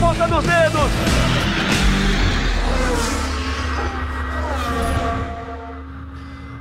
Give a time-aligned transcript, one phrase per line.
[0.00, 1.49] ponta dos dedos.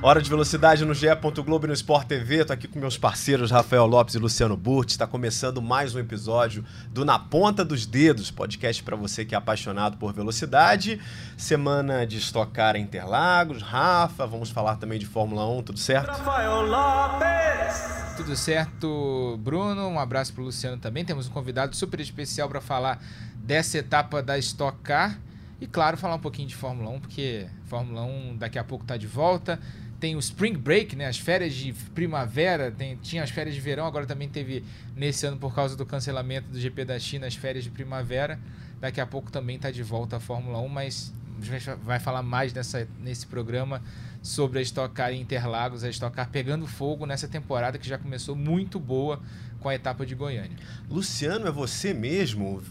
[0.01, 1.07] Hora de velocidade no GE.
[1.45, 2.45] Globo e no Sport TV.
[2.45, 4.93] Tô aqui com meus parceiros Rafael Lopes e Luciano Burti.
[4.93, 9.37] Está começando mais um episódio do Na Ponta dos Dedos, podcast para você que é
[9.37, 11.01] apaixonado por velocidade.
[11.35, 13.61] Semana de estocar Interlagos.
[13.61, 16.07] Rafa, vamos falar também de Fórmula 1, tudo certo?
[16.07, 18.15] Rafael Lopes.
[18.15, 19.85] Tudo certo, Bruno.
[19.85, 21.03] Um abraço para o Luciano também.
[21.03, 23.03] Temos um convidado super especial para falar
[23.35, 25.19] dessa etapa da Stock Car.
[25.59, 28.95] E claro, falar um pouquinho de Fórmula 1, porque Fórmula 1 daqui a pouco está
[28.95, 29.59] de volta
[29.99, 31.07] tem o Spring Break, né?
[31.07, 34.63] As férias de primavera, tem, tinha as férias de verão, agora também teve
[34.95, 38.39] nesse ano por causa do cancelamento do GP da China as férias de primavera.
[38.79, 42.23] Daqui a pouco também está de volta a Fórmula 1, mas a gente vai falar
[42.23, 43.81] mais nessa, nesse programa
[44.21, 47.97] sobre a Stock Car em Interlagos, a Stock Car pegando fogo nessa temporada que já
[47.97, 49.21] começou muito boa
[49.59, 50.57] com a etapa de Goiânia.
[50.89, 52.63] Luciano, é você mesmo?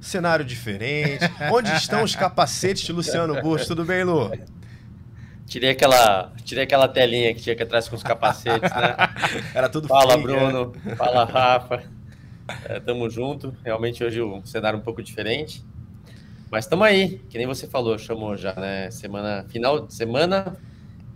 [0.00, 1.24] Cenário diferente.
[1.50, 3.66] Onde estão os capacetes de Luciano Bush?
[3.66, 4.30] Tudo bem, Lu?
[5.48, 8.94] Tirei aquela, tirei aquela telinha que tinha que atrás com os capacetes, né?
[9.54, 10.74] Era tudo Fala, frio, Bruno.
[10.84, 10.92] Né?
[10.94, 11.84] Fala, Rafa.
[12.66, 13.56] É, tamo junto.
[13.64, 15.64] Realmente hoje o um cenário um pouco diferente.
[16.50, 18.90] Mas estamos aí, que nem você falou, chamou já, né?
[18.90, 20.54] Semana final, semana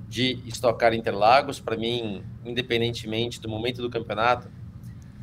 [0.08, 1.60] de estocar Interlagos.
[1.60, 4.50] Para mim, independentemente do momento do campeonato,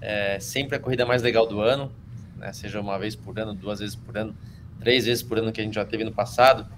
[0.02, 1.92] é sempre a corrida mais legal do ano,
[2.38, 2.54] né?
[2.54, 4.38] Seja uma vez por ano, duas vezes por ano,
[4.80, 6.78] três vezes por ano que a gente já teve no passado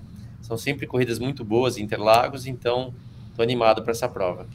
[0.51, 2.93] são sempre corridas muito boas em Interlagos, então
[3.29, 4.45] estou animado para essa prova.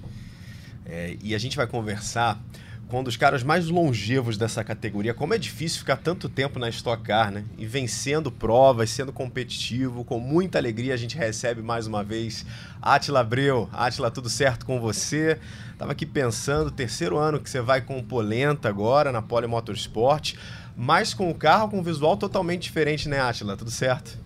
[0.84, 2.38] É, e a gente vai conversar
[2.86, 5.14] com um dos caras mais longevos dessa categoria.
[5.14, 7.44] Como é difícil ficar tanto tempo na Stock Car, né?
[7.56, 12.44] E vencendo provas, sendo competitivo, com muita alegria a gente recebe mais uma vez
[12.82, 13.66] Atila Abreu.
[13.72, 15.38] Atila, tudo certo com você?
[15.78, 20.34] Tava aqui pensando, terceiro ano que você vai com Polenta agora na Pole Motorsport,
[20.76, 23.56] mas com o carro com um visual totalmente diferente, né, Atila?
[23.56, 24.25] Tudo certo?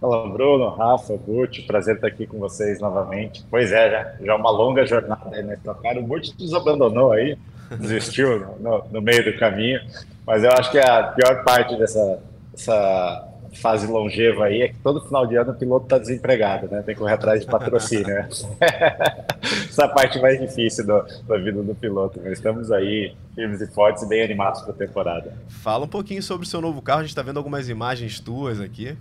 [0.00, 3.44] Fala, Bruno, Rafa, Burt, prazer estar aqui com vocês novamente.
[3.50, 6.00] Pois é, já, já uma longa jornada na Cara.
[6.00, 7.36] O Burt nos abandonou aí,
[7.78, 9.78] desistiu no, no, meio do caminho,
[10.26, 12.18] mas eu acho que a pior parte dessa,
[12.50, 13.28] dessa
[13.60, 16.80] fase longeva aí é que todo final de ano o piloto está desempregado, né?
[16.80, 18.06] Tem que correr atrás de patrocínio.
[18.06, 18.28] Né?
[19.68, 24.02] Essa parte mais difícil do, da vida do piloto, mas estamos aí firmes e fortes
[24.02, 25.34] e bem animados para a temporada.
[25.48, 28.60] Fala um pouquinho sobre o seu novo carro, a gente está vendo algumas imagens tuas
[28.60, 28.96] aqui.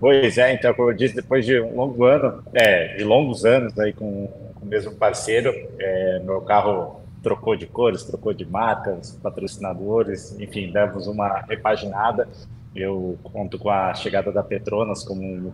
[0.00, 3.76] Pois é, então, como eu disse, depois de um longo ano, é, de longos anos
[3.78, 9.18] aí com, com o mesmo parceiro, é, meu carro trocou de cores, trocou de marcas,
[9.20, 12.28] patrocinadores, enfim, demos uma repaginada.
[12.74, 15.52] Eu conto com a chegada da Petronas como meu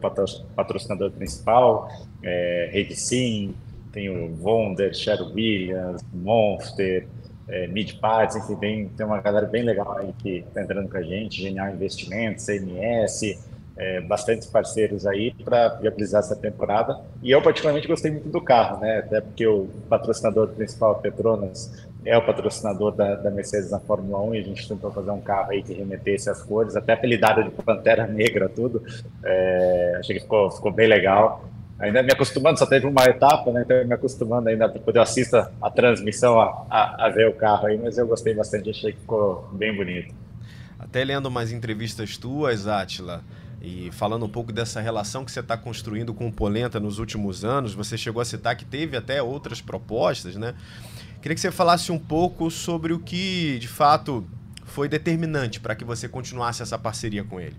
[0.54, 1.88] patrocinador principal,
[2.22, 3.54] é, Rede Sim,
[3.92, 7.06] tenho Vonder, Sher Williams, Monster,
[7.48, 10.98] é, Mid Parts, enfim, tem, tem uma galera bem legal aí que está entrando com
[10.98, 13.38] a gente, Genial Investimentos, CMS,
[13.76, 14.00] é,
[14.52, 16.98] parceiros aí para viabilizar essa temporada.
[17.22, 18.98] E eu, particularmente, gostei muito do carro, né?
[18.98, 24.34] Até porque o patrocinador principal, Petronas, é o patrocinador da, da, Mercedes na Fórmula 1
[24.34, 27.50] e a gente tentou fazer um carro aí que remetesse as cores, até apelidado de
[27.50, 28.82] Pantera Negra, tudo.
[29.24, 31.44] É, achei que ficou, ficou bem legal.
[31.78, 33.62] Ainda me acostumando, só teve uma etapa, né?
[33.62, 37.66] Então me acostumando ainda, depois eu assisto a transmissão a, a, a ver o carro
[37.66, 40.14] aí, mas eu gostei bastante, achei que ficou bem bonito.
[40.78, 43.22] Até lendo umas entrevistas tuas, Atila,
[43.64, 47.46] e falando um pouco dessa relação que você está construindo com o Polenta nos últimos
[47.46, 50.54] anos, você chegou a citar que teve até outras propostas, né?
[51.22, 54.22] Queria que você falasse um pouco sobre o que, de fato,
[54.64, 57.56] foi determinante para que você continuasse essa parceria com ele.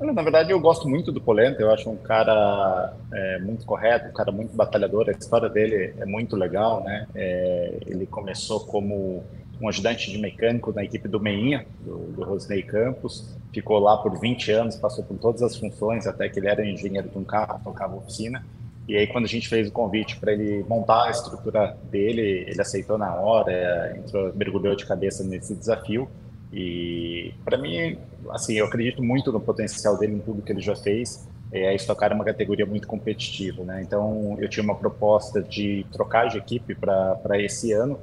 [0.00, 4.12] Na verdade, eu gosto muito do Polenta, eu acho um cara é, muito correto, um
[4.12, 7.06] cara muito batalhador, a história dele é muito legal, né?
[7.14, 9.22] É, ele começou como
[9.62, 14.18] um ajudante de mecânico na equipe do Meinha, do, do Rosnei Campos, ficou lá por
[14.18, 17.60] 20 anos, passou por todas as funções, até que ele era engenheiro de um carro,
[17.62, 18.44] tocava oficina.
[18.88, 22.60] E aí, quando a gente fez o convite para ele montar a estrutura dele, ele
[22.60, 26.08] aceitou na hora, entrou, mergulhou de cabeça nesse desafio.
[26.52, 27.96] E para mim,
[28.30, 31.28] assim, eu acredito muito no potencial dele em tudo que ele já fez.
[31.52, 33.82] É, a é uma categoria muito competitiva, né?
[33.82, 37.98] Então, eu tinha uma proposta de trocar de equipe para esse ano.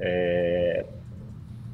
[0.00, 0.84] É,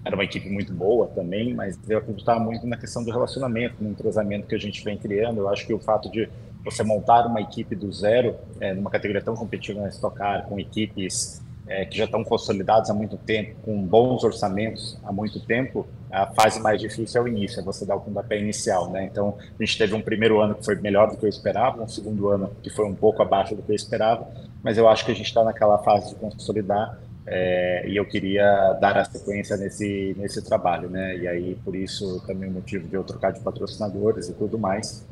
[0.04, 3.90] era uma equipe muito boa também, mas eu acreditava muito na questão do relacionamento, no
[3.90, 5.38] entrosamento que a gente vem criando.
[5.38, 6.28] Eu acho que o fato de
[6.64, 10.58] você montar uma equipe do zero, é, numa categoria tão competitiva na Stock Car, com
[10.58, 15.86] equipes é, que já estão consolidadas há muito tempo, com bons orçamentos há muito tempo,
[16.10, 19.04] a fase mais difícil é o início, é você dar o pontapé inicial, né?
[19.04, 21.86] Então, a gente teve um primeiro ano que foi melhor do que eu esperava, um
[21.86, 24.28] segundo ano que foi um pouco abaixo do que eu esperava,
[24.62, 28.72] mas eu acho que a gente está naquela fase de consolidar é, e eu queria
[28.80, 31.16] dar a sequência nesse, nesse trabalho, né?
[31.16, 35.06] E aí, por isso, também o motivo de eu trocar de patrocinadores e tudo mais.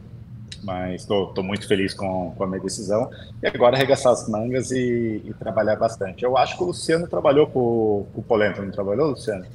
[0.62, 3.10] Mas estou muito feliz com, com a minha decisão.
[3.42, 6.24] E agora arregaçar as mangas e, e, trabalhar bastante.
[6.24, 9.46] Eu acho que o Luciano trabalhou com, com o Polenta, não trabalhou, Luciano?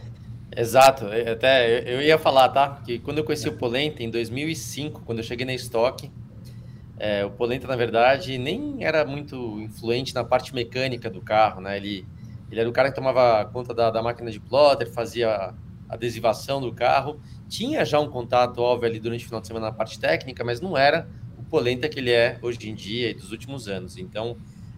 [0.55, 2.79] Exato, até eu ia falar, tá?
[2.85, 6.09] Que quando eu conheci o Polenta, em 2005, quando eu cheguei na Stock,
[6.97, 11.75] é, o Polenta, na verdade, nem era muito influente na parte mecânica do carro, né?
[11.75, 12.05] Ele
[12.53, 15.55] ele era o cara que tomava conta da, da máquina de plotter, fazia
[15.89, 17.19] adesivação do carro.
[17.49, 20.61] Tinha já um contato, óbvio, ali durante o final de semana na parte técnica, mas
[20.61, 23.97] não era o polenta que ele é hoje em dia e dos últimos anos.
[23.97, 24.37] Então,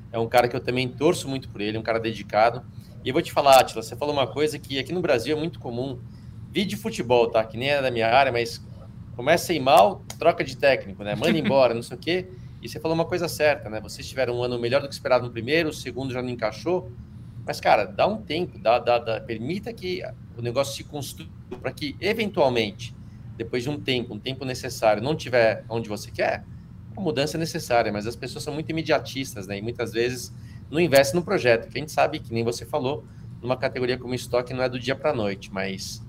[0.09, 2.63] é um cara que eu também torço muito por ele, um cara dedicado.
[3.03, 5.39] E eu vou te falar, Atila, você falou uma coisa que aqui no Brasil é
[5.39, 5.99] muito comum.
[6.49, 7.43] Vídeo de futebol, tá?
[7.43, 8.65] Que nem é da minha área, mas
[9.17, 11.13] começa a ir mal, troca de técnico, né?
[11.13, 12.29] Manda embora, não sei o quê.
[12.61, 13.81] E você falou uma coisa certa, né?
[13.81, 16.89] Vocês tiveram um ano melhor do que esperado no primeiro, o segundo já não encaixou.
[17.45, 20.01] Mas, cara, dá um tempo, dá, dá, dá permita que
[20.37, 21.29] o negócio se construa
[21.61, 22.95] para que, eventualmente,
[23.37, 26.43] depois de um tempo, um tempo necessário, não tiver onde você quer,
[26.95, 29.57] a mudança é necessária, mas as pessoas são muito imediatistas, né?
[29.57, 30.33] E muitas vezes
[30.71, 33.05] não investem no projeto, que a gente sabe, que nem você falou,
[33.41, 36.01] numa categoria como estoque não é do dia para noite, mas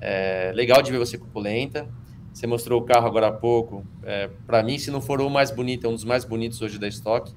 [0.00, 1.88] é legal de ver você cupulenta.
[2.32, 3.86] Você mostrou o carro agora há pouco.
[4.02, 6.78] É, para mim, se não for o mais bonito, é um dos mais bonitos hoje
[6.78, 7.32] da estoque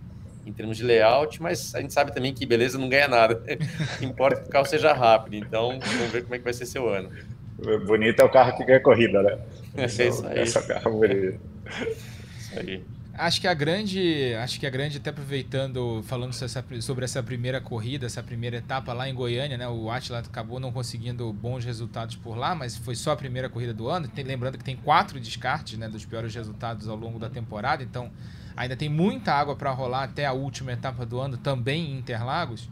[0.46, 3.42] em termos de layout, mas a gente sabe também que beleza não ganha nada.
[4.02, 5.36] Importa que o carro seja rápido.
[5.36, 7.10] Então, vamos ver como é que vai ser seu ano.
[7.86, 9.38] Bonito é o carro que ganha corrida, né?
[9.78, 10.40] É isso aí.
[10.40, 11.40] Esse é o carro bonito.
[12.40, 12.84] Isso aí.
[13.18, 18.06] Acho que a grande, acho que a grande, até aproveitando, falando sobre essa primeira corrida,
[18.06, 19.68] essa primeira etapa lá em Goiânia, né?
[19.70, 23.74] O Atila acabou não conseguindo bons resultados por lá, mas foi só a primeira corrida
[23.74, 24.08] do ano.
[24.08, 25.88] Tem, lembrando que tem quatro descartes, né?
[25.88, 28.12] Dos piores resultados ao longo da temporada, então
[28.56, 32.70] ainda tem muita água para rolar até a última etapa do ano, também em Interlagos.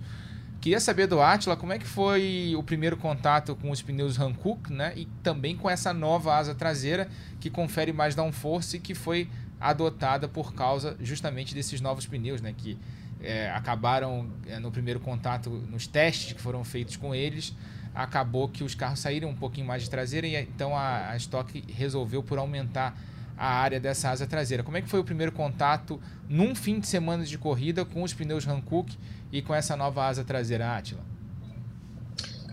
[0.61, 4.71] Queria saber do Atila como é que foi o primeiro contato com os pneus Hankook,
[4.71, 4.93] né?
[4.95, 7.09] E também com essa nova asa traseira
[7.41, 12.53] que confere mais downforce e que foi adotada por causa justamente desses novos pneus, né?
[12.57, 12.77] Que
[13.21, 17.53] é, acabaram é, no primeiro contato, nos testes que foram feitos com eles,
[17.93, 21.63] acabou que os carros saíram um pouquinho mais de traseira e então a, a Stock
[21.67, 22.97] resolveu por aumentar
[23.37, 24.63] a área dessa asa traseira.
[24.63, 25.99] Como é que foi o primeiro contato
[26.29, 28.97] num fim de semana de corrida com os pneus Hankook
[29.31, 31.01] e com essa nova asa traseira, Atila?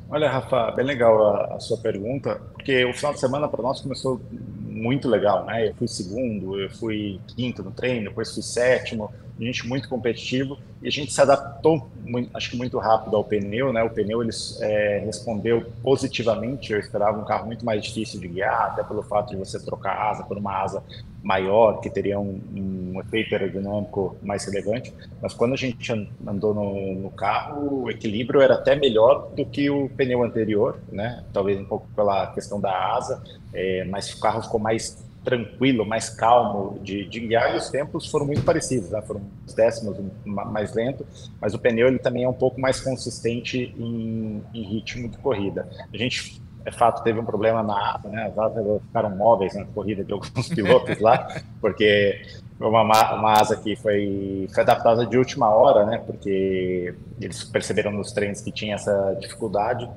[0.09, 3.81] Olha, Rafa, bem legal a, a sua pergunta, porque o final de semana para nós
[3.81, 5.69] começou muito legal, né?
[5.69, 9.13] Eu fui segundo, eu fui quinto no treino, depois fui sétimo,
[9.47, 13.73] gente muito competitivo e a gente se adaptou, muito, acho que muito rápido ao pneu,
[13.73, 13.83] né?
[13.83, 16.73] O pneu ele é, respondeu positivamente.
[16.73, 19.97] Eu esperava um carro muito mais difícil de guiar, até pelo fato de você trocar
[20.11, 20.83] asa por uma asa
[21.23, 24.93] maior, que teria um, um efeito aerodinâmico mais relevante.
[25.21, 25.93] Mas quando a gente
[26.27, 31.25] andou no, no, carro, o equilíbrio era até melhor do que o pneu anterior, né?
[31.33, 33.23] Talvez um pouco pela questão da asa,
[33.53, 38.11] é, mas o carro ficou mais tranquilo, mais calmo de, de guiar e os tempos
[38.11, 39.03] foram muito parecidos, né?
[39.03, 39.23] foram
[39.55, 41.07] décimos mais lento,
[41.41, 45.69] mas o pneu ele também é um pouco mais consistente em, em ritmo de corrida.
[45.93, 48.27] A gente, é fato, teve um problema na asa, né?
[48.27, 51.29] as asas ficaram móveis na corrida de alguns pilotos lá,
[51.61, 52.23] porque
[52.59, 55.99] uma, uma asa que foi, foi adaptada de última hora, né?
[55.99, 59.89] porque eles perceberam nos treinos que tinha essa dificuldade,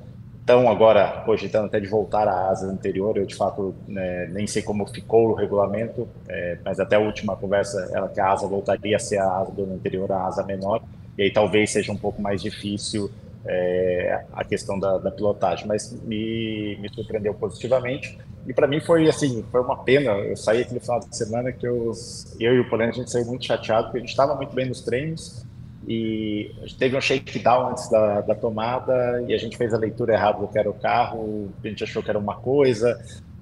[0.44, 3.16] estão agora cogitando até de voltar à asa anterior.
[3.16, 7.34] Eu, de fato, né, nem sei como ficou o regulamento, é, mas até a última
[7.34, 10.44] conversa era que a asa voltaria a ser a asa do ano anterior, a asa
[10.44, 10.82] menor,
[11.16, 13.10] e aí talvez seja um pouco mais difícil
[13.46, 18.18] é, a questão da, da, pilotagem, mas me, me surpreendeu positivamente.
[18.46, 20.12] E para mim foi assim, foi uma pena.
[20.12, 21.92] Eu saí aquele final de semana que eu,
[22.38, 24.66] eu e o Polêmico a gente saiu muito chateado, porque a gente estava muito bem
[24.66, 25.46] nos treinos,
[25.86, 30.38] e teve um shakedown antes da, da, tomada e a gente fez a leitura errada
[30.38, 32.98] do que era o carro, a gente achou que era uma coisa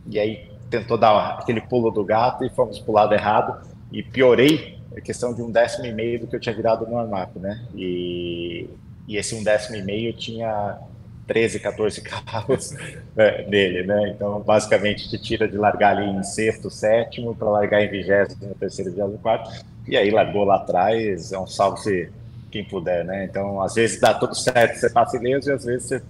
[0.06, 3.60] e aí tentou dar aquele pulo do gato e fomos pro lado errado
[3.92, 6.98] e piorei a questão de um décimo e meio do que eu tinha virado no
[6.98, 7.64] armário, né?
[7.74, 8.68] E,
[9.06, 10.78] e esse um décimo e meio tinha
[11.26, 12.72] 13, 14 carros
[13.14, 14.10] né, nele, né?
[14.14, 18.90] Então, basicamente, te tira de largar ali em sexto, sétimo, para largar em vigésimo, terceiro,
[18.90, 19.50] vigésimo, quarto,
[19.86, 22.10] e aí largou lá atrás, é um salve
[22.52, 23.24] quem puder, né?
[23.24, 26.02] Então, às vezes dá tudo certo, você passa ileso, e às vezes você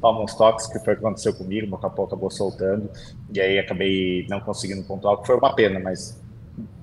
[0.00, 2.88] toma uns toques, que foi o que aconteceu comigo, meu capô acabou soltando,
[3.34, 6.22] e aí acabei não conseguindo pontuar, que foi uma pena, mas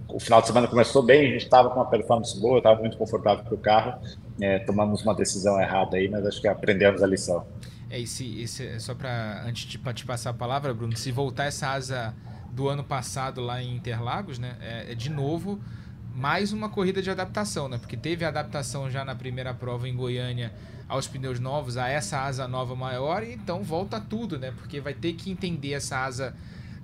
[0.10, 2.98] o final de semana começou bem, a gente estava com uma performance boa, estava muito
[2.98, 4.00] confortável com o carro,
[4.40, 7.48] é, tomamos uma decisão errada aí, mas acho que aprendemos a lição.
[7.90, 11.46] É, esse, esse, é só para, antes de te passar a palavra, Bruno, se voltar
[11.46, 12.14] essa asa
[12.52, 15.60] do ano passado lá em Interlagos, né, é, é de novo
[16.16, 17.78] mais uma corrida de adaptação, né?
[17.78, 20.54] Porque teve adaptação já na primeira prova em Goiânia
[20.88, 24.52] aos pneus novos, a essa asa nova maior, e então volta tudo, né?
[24.52, 26.34] Porque vai ter que entender essa asa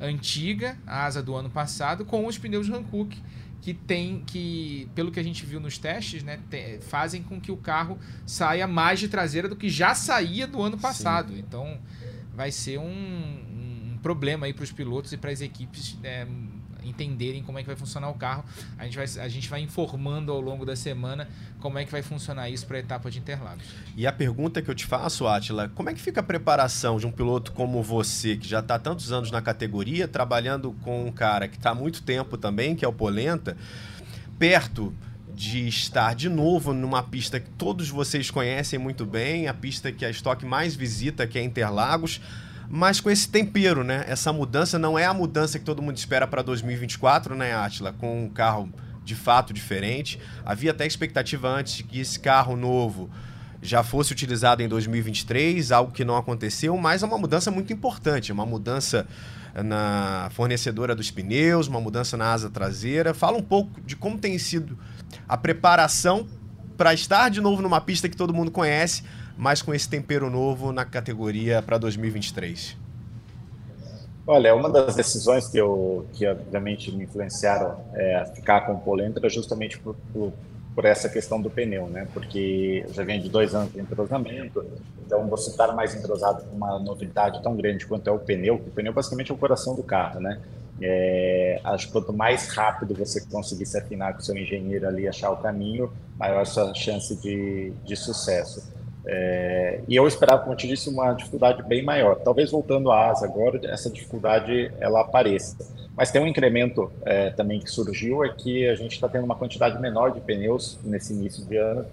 [0.01, 3.17] antiga, a asa do ano passado, com os pneus Hankook,
[3.61, 6.39] que tem que, pelo que a gente viu nos testes, né,
[6.81, 10.77] fazem com que o carro saia mais de traseira do que já saía do ano
[10.77, 11.31] passado.
[11.31, 11.39] Sim.
[11.39, 11.79] Então
[12.35, 16.27] vai ser um, um problema aí para os pilotos e para as equipes né,
[16.83, 18.43] entenderem como é que vai funcionar o carro.
[18.77, 21.27] A gente vai, a gente vai informando ao longo da semana
[21.59, 23.63] como é que vai funcionar isso para a etapa de Interlagos.
[23.95, 27.05] E a pergunta que eu te faço, Atila, como é que fica a preparação de
[27.05, 31.47] um piloto como você, que já está tantos anos na categoria, trabalhando com um cara
[31.47, 33.55] que está há muito tempo também, que é o Polenta,
[34.37, 34.93] perto
[35.33, 40.05] de estar de novo numa pista que todos vocês conhecem muito bem, a pista que
[40.05, 42.21] a Stock mais visita, que é Interlagos
[42.71, 44.05] mas com esse tempero, né?
[44.07, 47.91] Essa mudança não é a mudança que todo mundo espera para 2024, né, Atila?
[47.91, 48.71] Com um carro
[49.03, 50.17] de fato diferente.
[50.45, 53.09] Havia até expectativa antes que esse carro novo
[53.61, 58.31] já fosse utilizado em 2023, algo que não aconteceu, mas é uma mudança muito importante,
[58.31, 59.05] uma mudança
[59.53, 63.13] na fornecedora dos pneus, uma mudança na asa traseira.
[63.13, 64.79] Fala um pouco de como tem sido
[65.27, 66.25] a preparação
[66.77, 69.03] para estar de novo numa pista que todo mundo conhece,
[69.37, 72.77] mas com esse tempero novo na categoria para 2023?
[74.25, 78.79] Olha, uma das decisões que, eu, que obviamente me influenciaram é, a ficar com o
[78.79, 80.31] Polenta era justamente por, por,
[80.75, 82.07] por, essa questão do pneu, né?
[82.13, 84.63] Porque eu já venho de dois anos de entrosamento,
[85.05, 88.69] então você estar mais entrosado com uma novidade tão grande quanto é o pneu, que
[88.69, 90.39] o pneu basicamente é o coração do carro, né?
[90.79, 95.07] É, acho que quanto mais rápido você conseguir se afinar com o seu engenheiro ali,
[95.07, 98.63] achar o caminho, maior a sua chance de, de sucesso.
[99.05, 102.15] É, e eu esperava, como eu te disse, uma dificuldade bem maior.
[102.17, 105.57] Talvez voltando à asa agora, essa dificuldade ela apareça.
[105.95, 109.35] Mas tem um incremento é, também que surgiu, é que a gente está tendo uma
[109.35, 111.85] quantidade menor de pneus nesse início de ano,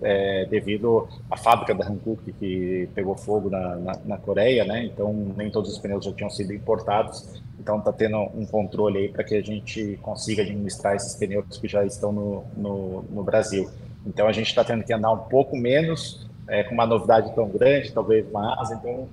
[0.00, 4.84] é, devido à fábrica da Hankook que pegou fogo na, na, na, Coreia, né?
[4.84, 7.42] Então nem todos os pneus já tinham sido importados.
[7.58, 11.68] Então está tendo um controle aí para que a gente consiga administrar esses pneus que
[11.68, 13.68] já estão no, no, no Brasil.
[14.06, 17.48] Então a gente está tendo que andar um pouco menos é, com uma novidade tão
[17.48, 19.08] grande, talvez uma asa, então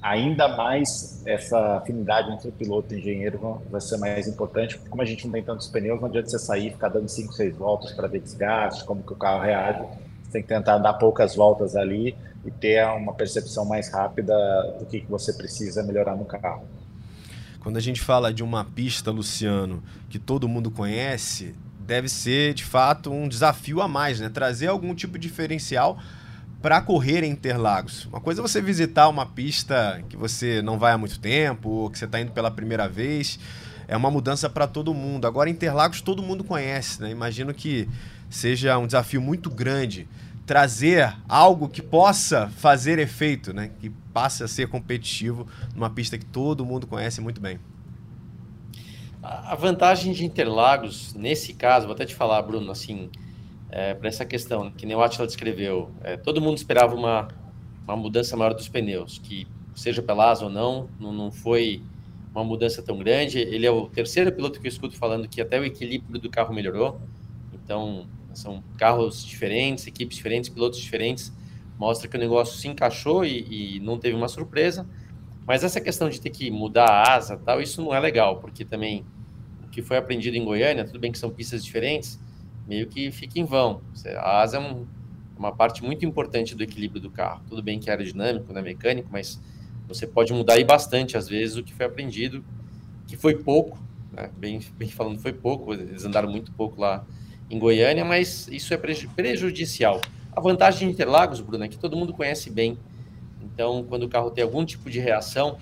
[0.00, 5.02] ainda mais essa afinidade entre o piloto e o engenheiro vai ser mais importante, como
[5.02, 7.56] a gente não tem tantos pneus, não adianta você sair e ficar dando 5, 6
[7.56, 9.80] voltas para ver desgaste, como que o carro reage,
[10.22, 14.34] você tem que tentar dar poucas voltas ali e ter uma percepção mais rápida
[14.78, 16.66] do que, que você precisa melhorar no carro.
[17.60, 22.64] Quando a gente fala de uma pista, Luciano, que todo mundo conhece, deve ser de
[22.64, 24.30] fato um desafio a mais, né?
[24.30, 25.98] Trazer algum tipo de diferencial
[26.60, 28.06] para correr em Interlagos.
[28.06, 31.90] Uma coisa é você visitar uma pista que você não vai há muito tempo, ou
[31.90, 33.38] que você está indo pela primeira vez.
[33.86, 35.26] É uma mudança para todo mundo.
[35.26, 37.10] Agora, Interlagos todo mundo conhece, né?
[37.10, 37.88] Imagino que
[38.28, 40.08] seja um desafio muito grande
[40.44, 43.70] trazer algo que possa fazer efeito, né?
[43.80, 47.58] Que passe a ser competitivo numa pista que todo mundo conhece muito bem.
[49.22, 53.10] A vantagem de Interlagos, nesse caso, vou até te falar, Bruno, assim,
[53.70, 55.90] é, para essa questão, que nem o Atila descreveu.
[56.02, 57.28] É, todo mundo esperava uma,
[57.84, 61.82] uma mudança maior dos pneus, que seja pela asa ou não, não, não foi
[62.34, 63.38] uma mudança tão grande.
[63.38, 66.54] Ele é o terceiro piloto que eu escuto falando que até o equilíbrio do carro
[66.54, 67.00] melhorou.
[67.52, 71.32] Então, são carros diferentes, equipes diferentes, pilotos diferentes.
[71.78, 74.86] Mostra que o negócio se encaixou e, e não teve uma surpresa.
[75.46, 78.64] Mas essa questão de ter que mudar a asa tal, isso não é legal, porque
[78.64, 79.04] também
[79.64, 82.20] o que foi aprendido em Goiânia, tudo bem que são pistas diferentes,
[82.68, 83.80] meio que fica em vão.
[84.16, 84.86] A asa é um,
[85.38, 87.42] uma parte muito importante do equilíbrio do carro.
[87.48, 89.40] Tudo bem que é aerodinâmico, não é mecânico, mas
[89.88, 92.44] você pode mudar aí bastante, às vezes, o que foi aprendido,
[93.06, 93.78] que foi pouco,
[94.12, 94.30] né?
[94.36, 97.06] bem, bem falando, foi pouco, eles andaram muito pouco lá
[97.50, 100.02] em Goiânia, mas isso é prejudicial.
[100.36, 102.78] A vantagem de Interlagos, Bruno, é que todo mundo conhece bem.
[103.42, 105.58] Então, quando o carro tem algum tipo de reação,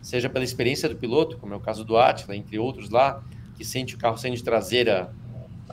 [0.00, 3.22] seja pela experiência do piloto, como é o caso do Atila, entre outros lá,
[3.56, 5.12] que sente o carro sendo de traseira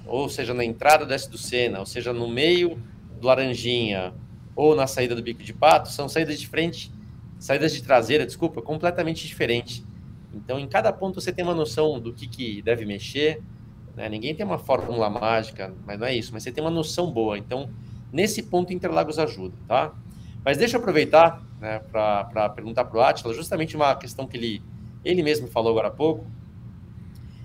[0.05, 2.81] ou seja na entrada do S do Sena, ou seja no meio
[3.19, 4.13] do Laranjinha,
[4.55, 6.91] ou na saída do Bico de Pato, são saídas de frente,
[7.39, 9.83] saídas de traseira, desculpa, completamente diferentes.
[10.33, 13.41] Então, em cada ponto você tem uma noção do que, que deve mexer.
[13.95, 14.09] Né?
[14.09, 16.31] Ninguém tem uma fórmula mágica, mas não é isso.
[16.33, 17.37] Mas você tem uma noção boa.
[17.37, 17.69] Então,
[18.11, 19.93] nesse ponto, Interlagos ajuda, tá?
[20.43, 24.61] Mas deixa eu aproveitar né, para perguntar para o Atila justamente uma questão que ele,
[25.05, 26.25] ele mesmo falou agora há pouco,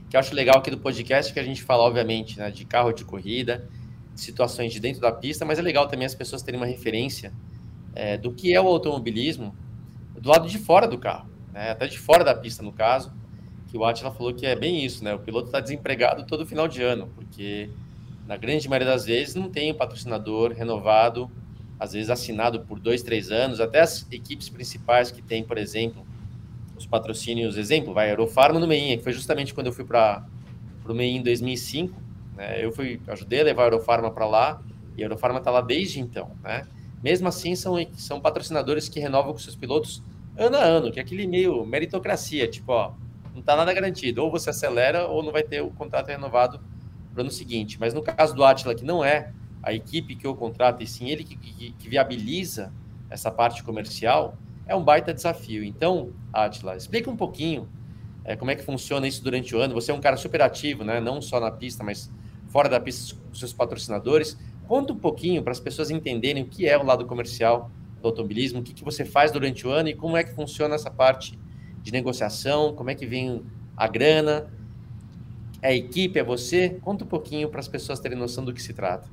[0.08, 2.92] que eu acho legal aqui do podcast, que a gente fala, obviamente, né, de carro
[2.92, 3.68] de corrida,
[4.14, 7.32] situações de dentro da pista, mas é legal também as pessoas terem uma referência
[7.94, 9.54] é, do que é o automobilismo
[10.18, 13.12] do lado de fora do carro, né, até de fora da pista, no caso.
[13.68, 15.14] que o Atila falou que é bem isso, né?
[15.14, 17.68] O piloto está desempregado todo final de ano, porque
[18.26, 21.30] na grande maioria das vezes não tem um patrocinador renovado,
[21.78, 26.06] às vezes assinado por dois, três anos, até as equipes principais que tem, por exemplo,
[26.80, 30.25] os patrocínios, exemplo, vai Aerofarma no Meinha, que foi justamente quando eu fui para
[30.87, 32.00] o Meinha em 2005,
[32.37, 32.64] né?
[32.64, 34.62] Eu fui, ajudei a levar a Aerofarma para lá,
[34.97, 36.66] e a Aerofarma está lá desde então, né?
[37.02, 40.02] Mesmo assim, são, são patrocinadores que renovam com seus pilotos
[40.37, 42.92] ano a ano, que é aquele meio meritocracia, tipo, ó,
[43.32, 44.23] não está nada garantido.
[44.23, 46.61] Ou você acelera ou não vai ter o contrato renovado
[47.12, 47.78] para o ano seguinte.
[47.78, 49.32] Mas no caso do Atila, que não é
[49.62, 52.73] a equipe que o contrata, e sim ele que, que, que viabiliza
[53.11, 54.37] essa parte comercial,
[54.68, 55.64] é um baita desafio.
[55.64, 57.68] Então, Atila, explica um pouquinho
[58.25, 59.75] é, como é que funciona isso durante o ano.
[59.75, 61.00] Você é um cara super ativo, né?
[61.00, 62.10] não só na pista, mas
[62.48, 64.38] fora da pista com seus patrocinadores.
[64.68, 67.70] Conta um pouquinho para as pessoas entenderem o que é o lado comercial
[68.02, 70.75] do automobilismo, o que, que você faz durante o ano e como é que funciona
[70.75, 71.38] essa parte
[71.82, 73.42] de negociação, como é que vem
[73.75, 74.52] a grana,
[75.62, 76.78] é a equipe, é você?
[76.82, 79.08] Conta um pouquinho para as pessoas terem noção do que se trata.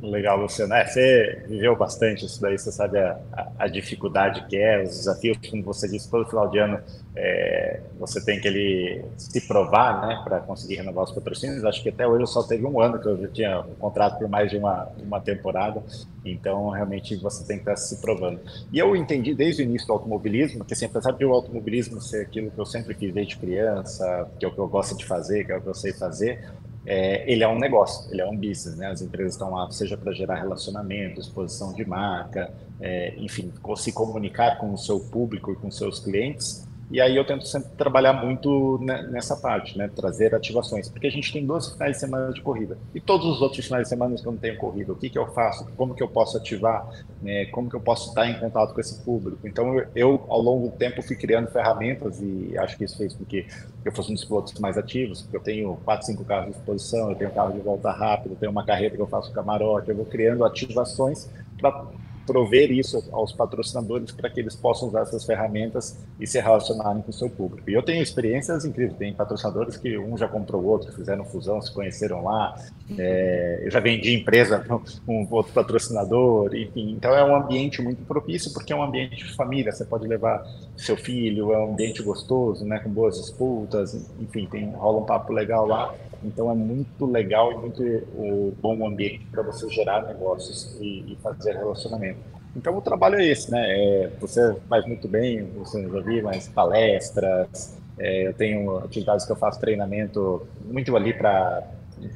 [0.00, 0.74] Legal, Luciano.
[0.74, 3.18] É, você viveu bastante isso daí, você sabe a,
[3.58, 6.80] a, dificuldade que é, os desafios, como você disse, todo final de ano
[7.16, 11.64] é, você tem que ele se provar, né, para conseguir renovar os patrocínios.
[11.64, 14.28] Acho que até hoje só teve um ano que eu já tinha um contrato por
[14.28, 15.82] mais de uma, uma temporada,
[16.24, 18.38] então realmente você tem que estar se provando.
[18.72, 22.22] E eu entendi desde o início do automobilismo, que sempre apesar de o automobilismo ser
[22.22, 25.44] aquilo que eu sempre quis desde criança, que é o que eu gosto de fazer,
[25.44, 26.48] que é o que eu sei fazer,
[26.86, 28.86] é, ele é um negócio, ele é um business, né?
[28.86, 34.58] As empresas estão lá, seja para gerar relacionamento, exposição de marca, é, enfim, se comunicar
[34.58, 38.78] com o seu público e com seus clientes, e aí eu tento sempre trabalhar muito
[39.10, 39.90] nessa parte, né?
[39.94, 42.78] Trazer ativações, porque a gente tem 12 finais de semana de corrida.
[42.94, 45.18] E todos os outros finais de semana que eu não tenho corrida, o que, que
[45.18, 45.66] eu faço?
[45.76, 46.88] Como que eu posso ativar?
[47.20, 47.46] Né?
[47.46, 49.46] Como que eu posso estar em contato com esse público?
[49.46, 53.24] Então eu, ao longo do tempo, fui criando ferramentas e acho que isso fez com
[53.24, 53.46] que
[53.84, 57.10] eu fosse um dos pilotos mais ativos, porque eu tenho 4, 5 carros de exposição,
[57.10, 59.96] eu tenho carro de volta rápido, eu tenho uma carreira que eu faço camarote, eu
[59.96, 61.28] vou criando ativações
[61.60, 61.86] para
[62.28, 67.10] prover isso aos patrocinadores para que eles possam usar essas ferramentas e se relacionarem com
[67.10, 67.70] o seu público.
[67.70, 71.62] E eu tenho experiências incríveis, tem patrocinadores que um já comprou o outro, fizeram fusão,
[71.62, 72.54] se conheceram lá,
[72.98, 76.90] é, eu já vendi empresa com um outro patrocinador, enfim.
[76.90, 80.44] Então é um ambiente muito propício, porque é um ambiente de família, você pode levar
[80.76, 85.32] seu filho, é um ambiente gostoso, né, com boas disputas, enfim, tem, rola um papo
[85.32, 85.94] legal lá.
[86.22, 91.18] Então é muito legal e muito o, bom ambiente para você gerar negócios e, e,
[91.22, 92.18] fazer relacionamento.
[92.56, 93.64] Então o trabalho é esse, né?
[93.68, 99.32] É, você faz muito bem, você já viu mais palestras, é, eu tenho atividades que
[99.32, 101.64] eu faço treinamento muito ali para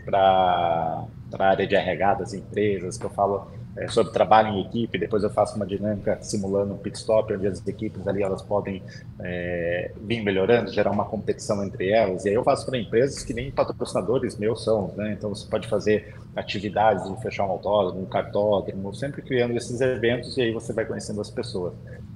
[0.05, 1.05] para
[1.39, 5.23] a área de RH das empresas, que eu falo é, sobre trabalho em equipe, depois
[5.23, 8.83] eu faço uma dinâmica simulando um pit stop, onde as equipes ali elas podem
[9.21, 13.33] é, vir melhorando, gerar uma competição entre elas, e aí eu faço para empresas que
[13.33, 15.13] nem patrocinadores meus são, né?
[15.13, 20.37] então você pode fazer atividades de fechar um autódromo, um cartódromo, sempre criando esses eventos
[20.37, 21.73] e aí você vai conhecendo as pessoas.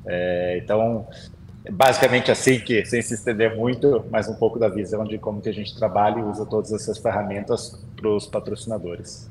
[0.07, 1.07] É, então,
[1.71, 5.49] basicamente assim que, sem se estender muito, mas um pouco da visão de como que
[5.49, 9.31] a gente trabalha e usa todas essas ferramentas para os patrocinadores.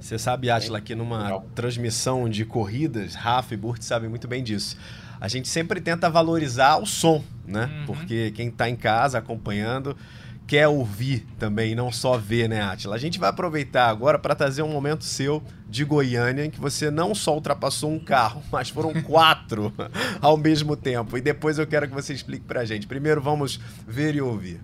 [0.00, 1.46] Você sabe, Atila, que numa Legal.
[1.54, 4.76] transmissão de corridas, Rafa e Burt sabem muito bem disso.
[5.20, 7.66] A gente sempre tenta valorizar o som, né?
[7.66, 7.86] Uhum.
[7.86, 9.94] Porque quem está em casa acompanhando
[10.46, 12.96] quer ouvir também, não só ver, né, Atila?
[12.96, 16.90] A gente vai aproveitar agora para trazer um momento seu de Goiânia em que você
[16.90, 19.72] não só ultrapassou um carro, mas foram quatro
[20.20, 21.16] ao mesmo tempo.
[21.16, 22.86] E depois eu quero que você explique para a gente.
[22.86, 24.60] Primeiro vamos ver e ouvir.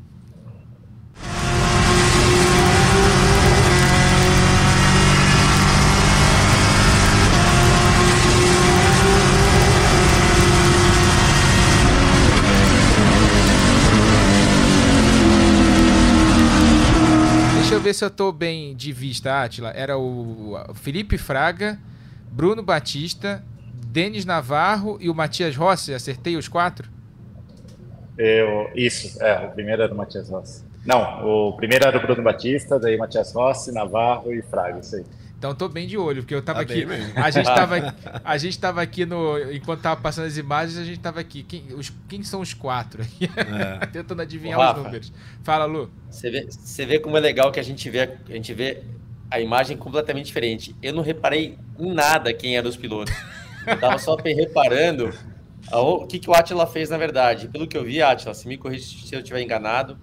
[17.87, 19.70] Ver se eu tô bem de vista, Atila.
[19.70, 21.79] Era o Felipe Fraga,
[22.33, 25.94] Bruno Batista, Denis Navarro e o Matias Rossi.
[25.94, 26.90] Acertei os quatro?
[28.18, 29.46] Eu, isso, é.
[29.46, 30.64] O primeiro era o Matias Rossi.
[30.85, 35.05] Não, o primeiro era o Bruno Batista, daí Matias Rossi, Navarro e Fraga, isso aí.
[35.38, 36.87] Então tô bem de olho, porque eu tava tá aqui.
[37.14, 37.94] A gente tava,
[38.25, 39.53] a gente tava aqui no.
[39.53, 41.42] Enquanto tava passando as imagens, a gente tava aqui.
[41.42, 43.03] Quem, os, quem são os quatro?
[43.03, 43.87] É.
[43.92, 45.12] Tentando adivinhar Rafa, os números.
[45.42, 45.90] Fala, Lu.
[46.11, 48.83] Você vê, você vê como é legal que a gente vê, a gente vê
[49.31, 50.75] a imagem completamente diferente.
[50.83, 53.14] Eu não reparei em nada quem eram os pilotos.
[53.66, 55.12] Eu tava só reparando
[55.70, 57.49] o que, que o Atila fez, na verdade.
[57.49, 59.99] Pelo que eu vi, Atila, se me corrija se eu estiver enganado,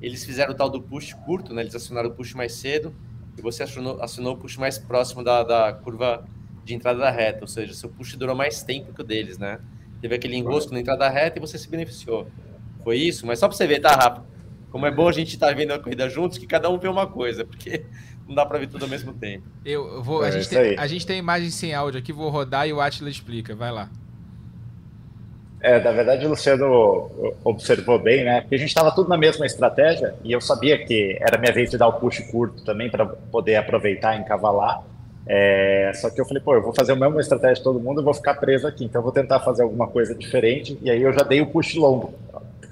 [0.00, 1.62] eles fizeram o tal do push curto, né?
[1.62, 2.92] Eles acionaram o push mais cedo
[3.36, 6.24] e você acionou, acionou o push mais próximo da, da curva
[6.64, 9.58] de entrada da reta, ou seja, seu push durou mais tempo que o deles, né?
[10.00, 12.26] Teve aquele enrosco na entrada da reta e você se beneficiou.
[12.82, 14.24] foi isso, mas só para você ver, tá, Rafa?
[14.70, 16.88] Como é bom a gente estar tá vendo a corrida juntos, que cada um vê
[16.88, 17.84] uma coisa, porque
[18.26, 19.46] não dá para ver tudo ao mesmo tempo.
[19.64, 22.66] Eu vou, a, é gente tem, a gente tem imagem sem áudio aqui, vou rodar
[22.66, 23.90] e o Atila explica, vai lá.
[25.62, 27.08] É, na verdade, o Luciano
[27.44, 28.40] observou bem, né?
[28.40, 31.70] Porque a gente estava tudo na mesma estratégia e eu sabia que era minha vez
[31.70, 34.82] de dar o push curto também para poder aproveitar e encavalar.
[35.24, 38.00] É, só que eu falei, pô, eu vou fazer a mesma estratégia de todo mundo,
[38.00, 40.76] eu vou ficar preso aqui, então eu vou tentar fazer alguma coisa diferente.
[40.82, 42.12] E aí eu já dei o push longo.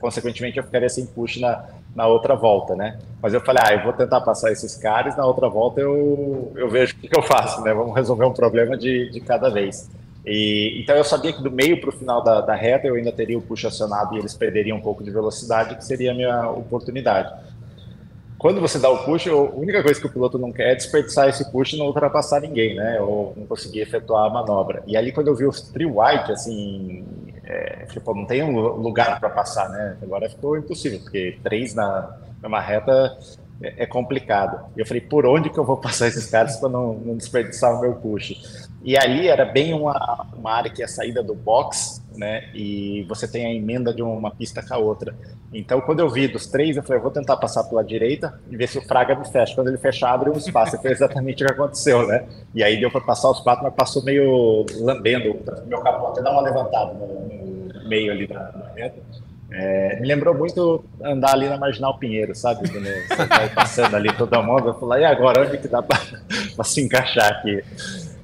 [0.00, 2.98] Consequentemente, eu ficaria sem push na, na outra volta, né?
[3.22, 6.68] Mas eu falei, ah, eu vou tentar passar esses caras, na outra volta eu, eu
[6.68, 7.72] vejo o que, que eu faço, né?
[7.72, 9.88] Vamos resolver um problema de, de cada vez.
[10.24, 13.10] E, então eu sabia que do meio para o final da, da, reta eu ainda
[13.10, 16.50] teria o push acionado e eles perderiam um pouco de velocidade, que seria a minha
[16.50, 17.32] oportunidade.
[18.38, 21.28] Quando você dá o push, a única coisa que o piloto não quer é desperdiçar
[21.28, 22.98] esse push e não ultrapassar ninguém, né?
[23.00, 24.82] Ou não conseguir efetuar a manobra.
[24.86, 27.04] E ali quando eu vi os three white, assim,
[27.44, 29.96] é, tipo, não tem um lugar para passar, né?
[30.02, 33.16] Agora ficou impossível, porque três na numa reta
[33.62, 34.66] é, é complicado.
[34.76, 37.76] E eu falei, por onde que eu vou passar esses caras para não, não desperdiçar
[37.76, 38.68] o meu push?
[38.82, 42.48] E ali era bem uma, uma área que é a saída do box, né?
[42.54, 45.14] E você tem a emenda de uma pista com a outra.
[45.52, 48.56] Então, quando eu vi dos três, eu falei, eu vou tentar passar pela direita e
[48.56, 49.54] ver se o Fraga me fecha.
[49.54, 50.80] Quando ele fechar, abre um espaço.
[50.80, 52.24] Foi exatamente o que aconteceu, né?
[52.54, 55.36] E aí deu para passar os quatro, mas passou meio lambendo.
[55.66, 59.00] Meu capô até dá uma levantada no, meio ali da, reta.
[59.52, 62.68] É, me lembrou muito andar ali na Marginal Pinheiro, sabe?
[62.68, 65.98] Você vai passando ali toda mundo, eu falei, e agora onde que dá para
[66.62, 67.60] se encaixar aqui?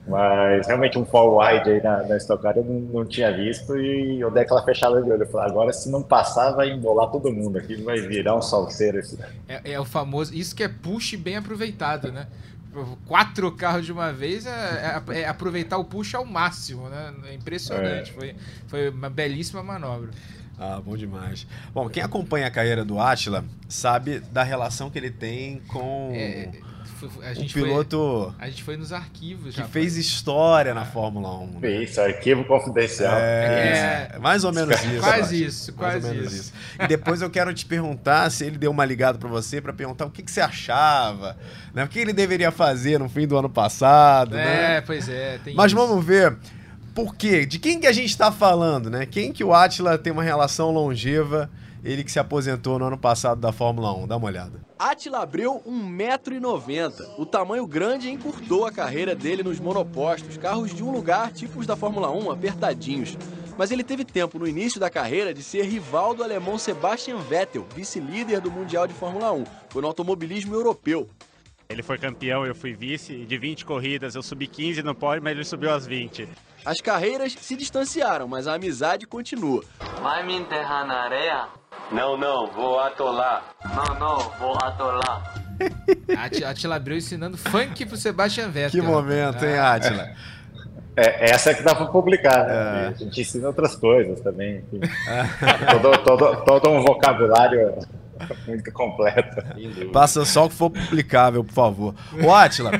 [0.06, 3.76] Mas realmente um fall wide aí na, na Stock Car eu não, não, tinha visto
[3.76, 5.22] e eu dei aquela fechada de olho.
[5.22, 8.98] Eu falei, agora se não passar, vai embolar todo mundo aqui, vai virar um salseiro
[8.98, 9.18] esse.
[9.48, 12.28] É, é o famoso, isso que é push bem aproveitado, né?
[13.06, 17.12] Quatro carros de uma vez é, é, é aproveitar o push ao máximo, né?
[17.30, 18.10] É impressionante.
[18.10, 18.14] É.
[18.14, 18.36] Foi,
[18.68, 20.10] foi uma belíssima manobra.
[20.58, 21.46] Ah, bom demais.
[21.72, 26.12] Bom, quem acompanha a carreira do Atila sabe da relação que ele tem com.
[27.22, 30.84] É, a gente um piloto foi, a gente foi nos arquivos que fez história na
[30.84, 31.60] Fórmula 1.
[31.60, 31.82] Né?
[31.82, 33.16] Isso, arquivo confidencial.
[33.16, 35.00] É, é, mais ou menos isso.
[35.00, 36.34] Quase isso, quase isso.
[36.34, 36.52] isso.
[36.80, 40.06] E depois eu quero te perguntar se ele deu uma ligada para você para perguntar
[40.06, 41.36] o que, que, você achava,
[41.74, 41.84] né?
[41.84, 44.80] O que ele deveria fazer no fim do ano passado, é, né?
[44.80, 45.38] pois é.
[45.54, 45.76] Mas isso.
[45.76, 46.36] vamos ver.
[46.96, 47.44] Por quê?
[47.44, 49.04] De quem que a gente está falando, né?
[49.04, 51.50] Quem que o Atila tem uma relação longeva
[51.84, 54.06] ele que se aposentou no ano passado da Fórmula 1.
[54.06, 54.64] Dá uma olhada.
[54.78, 57.06] Atila abriu 1,90m.
[57.18, 61.76] O tamanho grande encurtou a carreira dele nos monopostos, carros de um lugar tipos da
[61.76, 63.18] Fórmula 1 apertadinhos.
[63.58, 67.66] Mas ele teve tempo no início da carreira de ser rival do alemão Sebastian Vettel,
[67.76, 69.44] vice-líder do Mundial de Fórmula 1.
[69.68, 71.06] Foi no automobilismo europeu.
[71.68, 75.32] Ele foi campeão, eu fui vice, de 20 corridas eu subi 15 no pódio, mas
[75.32, 76.26] ele subiu às 20.
[76.66, 79.62] As carreiras se distanciaram, mas a amizade continua.
[80.02, 81.46] Vai me enterrar na areia?
[81.92, 83.54] Não, não, vou atolar.
[83.72, 85.32] Não, não, vou atolar.
[86.44, 88.82] Atila abriu ensinando funk pro Sebastian Vettel.
[88.82, 89.74] Que momento, hein, ah.
[89.74, 90.10] Atila?
[90.96, 92.84] É, essa é que dá para publicar, né?
[92.84, 92.88] É.
[92.88, 94.64] A gente ensina outras coisas também.
[95.70, 97.78] todo, todo, todo um vocabulário
[98.46, 99.36] muito completo.
[99.92, 101.94] Passa só o que for publicável, por favor.
[102.22, 102.70] Ô, Atila,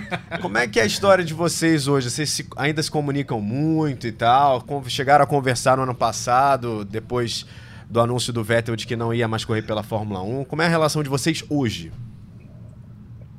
[0.40, 2.11] como é que é a história de vocês hoje?
[2.11, 4.64] Vocês se, ainda se comunicam muito e tal?
[4.87, 7.46] Chegaram a conversar no ano passado, depois
[7.88, 10.44] do anúncio do Vettel de que não ia mais correr pela Fórmula 1.
[10.44, 11.92] Como é a relação de vocês hoje?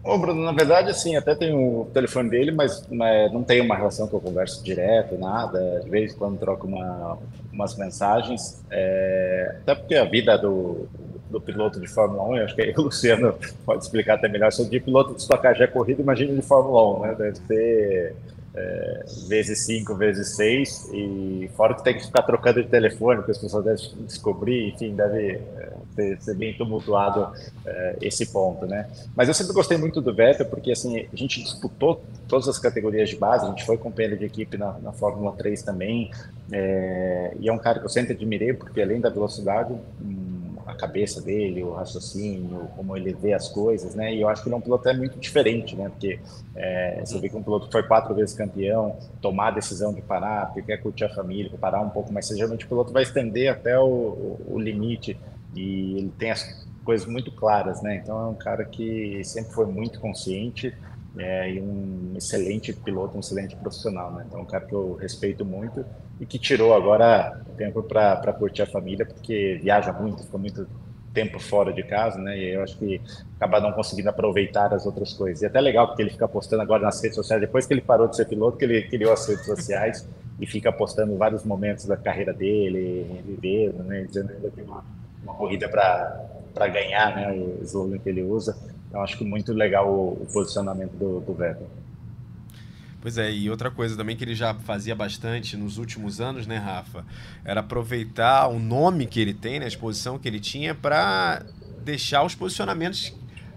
[0.07, 3.75] Ô, Bruno, na verdade, assim, até tenho o telefone dele, mas né, não tem uma
[3.75, 5.81] relação que eu converso direto, nada.
[5.83, 7.17] De vez em quando troco uma,
[7.51, 8.63] umas mensagens.
[8.71, 10.87] É, até porque a vida do,
[11.29, 13.35] do piloto de Fórmula 1, eu acho que aí o Luciano
[13.65, 14.51] pode explicar até melhor.
[14.51, 15.25] Se de piloto de
[15.57, 17.15] já é corrida, imagina de Fórmula 1, né?
[17.15, 18.15] Deve ter
[18.57, 23.29] é, vezes 5, vezes 6, e fora que tem que ficar trocando de telefone, que
[23.29, 27.31] as pessoas devem descobrir, enfim, deve é, ter, ser bem tumultuado
[27.65, 28.89] é, esse ponto, né?
[29.15, 33.09] Mas eu sempre gostei muito do Vettel, porque assim, a gente disputou todas as categorias
[33.09, 36.09] de base, a gente foi companheiro de equipe na, na Fórmula 3 também,
[36.51, 40.26] é, e é um cara que eu sempre admirei, porque além da velocidade, a
[40.77, 44.13] cabeça dele, o raciocínio, como ele vê as coisas, né?
[44.13, 45.89] E eu acho que ele é um piloto até muito diferente, né?
[45.89, 46.19] Porque
[46.55, 50.47] é, você vê que um piloto foi quatro vezes campeão, tomar a decisão de parar,
[50.47, 53.77] porque quer curtir a família, parar um pouco mais, geralmente o piloto vai estender até
[53.79, 55.19] o, o limite
[55.55, 57.97] e ele tem as coisas muito claras, né?
[57.97, 60.73] Então é um cara que sempre foi muito consciente
[61.19, 64.25] é, e um excelente piloto, um excelente profissional, né?
[64.27, 65.85] Então é um cara que eu respeito muito
[66.19, 70.67] e que tirou agora tempo para curtir a família, porque viaja muito, ficou muito
[71.13, 72.37] tempo fora de casa, né?
[72.37, 73.01] E eu acho que
[73.37, 75.41] acaba não conseguindo aproveitar as outras coisas.
[75.41, 77.81] E é até legal porque ele fica postando agora nas redes sociais, depois que ele
[77.81, 80.07] parou de ser piloto, que ele criou as redes sociais
[80.39, 84.03] e fica postando vários momentos da carreira dele, vivendo, né?
[84.03, 84.83] Dizendo que tem uma
[85.27, 87.31] uma corrida para ganhar, né?
[87.31, 88.57] O slogan que ele usa.
[88.87, 91.69] Então acho que muito legal o, o posicionamento do, do Vettel.
[93.01, 96.57] Pois é, e outra coisa também que ele já fazia bastante nos últimos anos, né,
[96.57, 97.05] Rafa?
[97.45, 101.45] Era aproveitar o nome que ele tem, né, a exposição que ele tinha, para
[101.85, 103.13] deixar os posicionamentos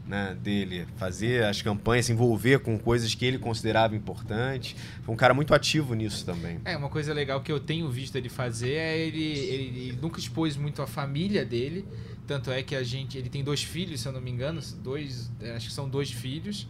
[0.07, 4.77] né, dele, fazer as campanhas, se envolver com coisas que ele considerava importantes.
[5.03, 6.61] Foi um cara muito ativo nisso também.
[6.65, 10.19] É, uma coisa legal que eu tenho visto ele fazer é ele, ele, ele nunca
[10.19, 11.87] expôs muito a família dele.
[12.31, 13.19] Tanto é que a gente.
[13.19, 14.61] Ele tem dois filhos, se eu não me engano.
[14.85, 15.33] Dois.
[15.57, 16.69] Acho que são dois filhos.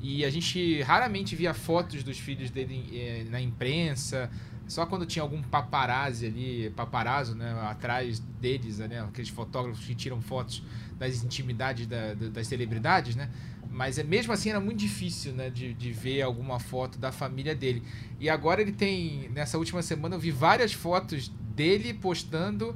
[0.00, 4.30] E a gente raramente via fotos dos filhos dele eh, na imprensa.
[4.66, 10.22] Só quando tinha algum paparazzi ali, paparazzo, né, atrás deles, né, aqueles fotógrafos que tiram
[10.22, 10.62] fotos
[10.98, 13.28] das intimidades da, da, das celebridades, né?
[13.70, 17.54] Mas é, mesmo assim era muito difícil, né, de, de ver alguma foto da família
[17.54, 17.82] dele.
[18.18, 22.74] E agora ele tem, nessa última semana eu vi várias fotos dele postando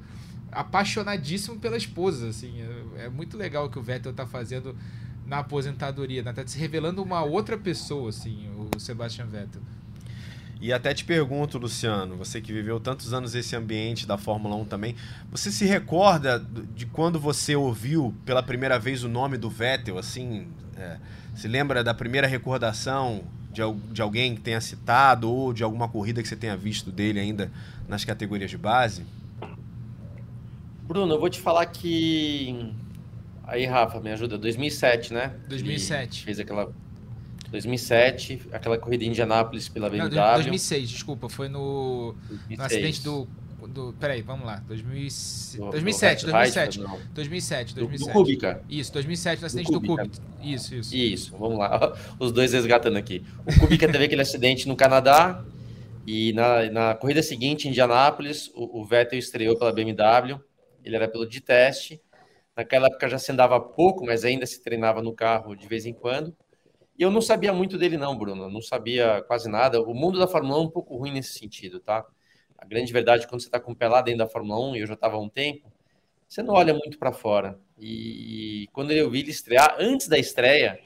[0.56, 2.60] apaixonadíssimo pela esposa, assim.
[2.96, 4.74] É, é muito legal o que o Vettel tá fazendo
[5.26, 6.32] na aposentadoria, né?
[6.32, 9.60] Tá se revelando uma outra pessoa, assim, o Sebastian Vettel.
[10.58, 14.64] E até te pergunto, Luciano, você que viveu tantos anos esse ambiente da Fórmula 1
[14.64, 14.96] também,
[15.30, 16.38] você se recorda
[16.74, 20.46] de quando você ouviu pela primeira vez o nome do Vettel, assim,
[20.78, 20.96] é,
[21.34, 23.60] se lembra da primeira recordação de,
[23.92, 27.52] de alguém que tenha citado ou de alguma corrida que você tenha visto dele ainda
[27.86, 29.04] nas categorias de base?
[30.86, 32.74] Bruno, eu vou te falar que
[33.46, 34.36] Aí, Rafa, me ajuda.
[34.36, 35.32] 2007, né?
[35.48, 36.18] 2007.
[36.18, 36.72] Ele fez aquela
[37.50, 40.16] 2007, aquela corrida em Indianápolis pela BMW.
[40.16, 42.58] Não, 2006, desculpa, foi no, 2006.
[42.58, 43.28] no acidente do,
[43.68, 43.94] do.
[44.00, 44.56] Peraí, vamos lá.
[44.66, 45.08] 2000,
[45.58, 46.80] do, 2007, 2007.
[47.14, 47.74] 2007, 2007.
[47.74, 48.62] Do, Kubica.
[48.68, 50.10] Isso, 2007, no acidente do Kubica.
[50.42, 50.96] Isso, isso.
[50.96, 51.96] Isso, vamos lá.
[52.18, 53.24] Os dois resgatando aqui.
[53.46, 55.44] O Kubica teve aquele acidente no Canadá
[56.04, 60.40] e na, na corrida seguinte, em Indianápolis, o, o Vettel estreou pela BMW.
[60.86, 62.00] Ele era pelo de teste
[62.56, 65.92] Naquela época já se andava pouco, mas ainda se treinava no carro de vez em
[65.92, 66.34] quando.
[66.98, 68.48] E eu não sabia muito dele, não, Bruno.
[68.48, 69.82] não sabia quase nada.
[69.82, 72.06] O mundo da Fórmula 1 é um pouco ruim nesse sentido, tá?
[72.56, 74.76] A grande verdade é quando você está com o pé lá dentro da Fórmula 1,
[74.76, 75.70] e eu já estava há um tempo,
[76.26, 77.60] você não olha muito para fora.
[77.78, 80.80] E quando eu vi ele estrear, antes da estreia,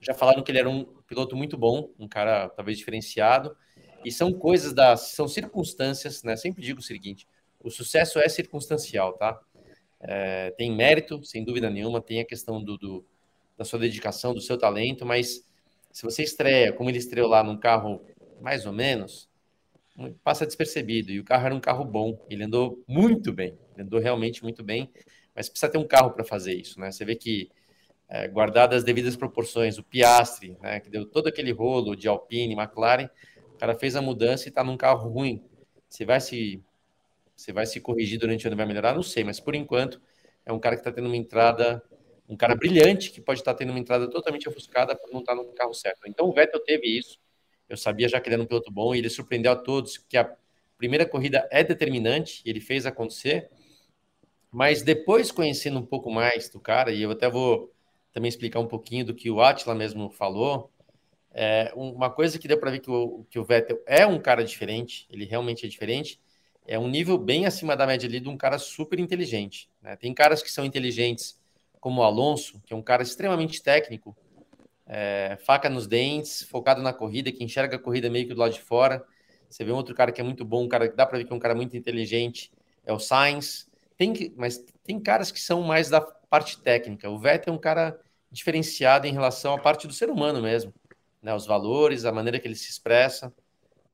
[0.00, 3.54] já falaram que ele era um piloto muito bom, um cara talvez diferenciado.
[4.02, 5.12] E são coisas das.
[5.12, 6.36] são circunstâncias, né?
[6.36, 7.28] Sempre digo o seguinte:
[7.66, 9.40] o sucesso é circunstancial, tá?
[10.00, 13.04] É, tem mérito, sem dúvida nenhuma, tem a questão do, do,
[13.58, 15.44] da sua dedicação, do seu talento, mas
[15.90, 18.00] se você estreia, como ele estreou lá num carro
[18.40, 19.28] mais ou menos,
[20.22, 21.10] passa despercebido.
[21.10, 24.62] E o carro era um carro bom, ele andou muito bem, ele andou realmente muito
[24.62, 24.88] bem,
[25.34, 26.92] mas precisa ter um carro para fazer isso, né?
[26.92, 27.50] Você vê que,
[28.08, 32.54] é, guardadas as devidas proporções, o Piastre, né, que deu todo aquele rolo de Alpine,
[32.54, 33.10] McLaren,
[33.54, 35.42] o cara fez a mudança e está num carro ruim.
[35.88, 36.62] Você vai se
[37.36, 40.00] se vai se corrigir durante o ano vai melhorar, não sei, mas por enquanto
[40.44, 41.82] é um cara que está tendo uma entrada,
[42.28, 45.36] um cara brilhante que pode estar tá tendo uma entrada totalmente ofuscada por não estar
[45.36, 46.08] tá no carro certo.
[46.08, 47.18] Então o Vettel teve isso.
[47.68, 50.16] Eu sabia já que ele era um piloto bom e ele surpreendeu a todos que
[50.16, 50.34] a
[50.78, 53.50] primeira corrida é determinante, ele fez acontecer.
[54.50, 57.72] Mas depois conhecendo um pouco mais do cara, e eu até vou
[58.12, 60.70] também explicar um pouquinho do que o Atila mesmo falou,
[61.34, 64.42] é uma coisa que deu para ver que o, que o Vettel é um cara
[64.42, 66.18] diferente, ele realmente é diferente,
[66.66, 69.70] é um nível bem acima da média ali de um cara super inteligente.
[69.80, 69.96] Né?
[69.96, 71.38] Tem caras que são inteligentes,
[71.80, 74.16] como o Alonso, que é um cara extremamente técnico,
[74.86, 78.52] é, faca nos dentes, focado na corrida, que enxerga a corrida meio que do lado
[78.52, 79.04] de fora.
[79.48, 81.24] Você vê um outro cara que é muito bom, um cara que dá para ver
[81.24, 82.52] que é um cara muito inteligente,
[82.84, 83.68] é o Sainz.
[83.96, 87.08] Tem que, mas tem caras que são mais da parte técnica.
[87.08, 87.98] O Vettel é um cara
[88.30, 90.74] diferenciado em relação à parte do ser humano mesmo,
[91.22, 91.34] né?
[91.34, 93.32] Os valores, a maneira que ele se expressa.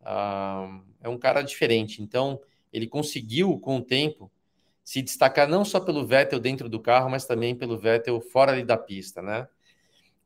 [0.05, 2.03] Ah, é um cara diferente.
[2.03, 2.41] Então,
[2.73, 4.31] ele conseguiu, com o tempo,
[4.85, 8.77] se destacar não só pelo Vettel dentro do carro, mas também pelo Vettel fora da
[8.77, 9.47] pista, né?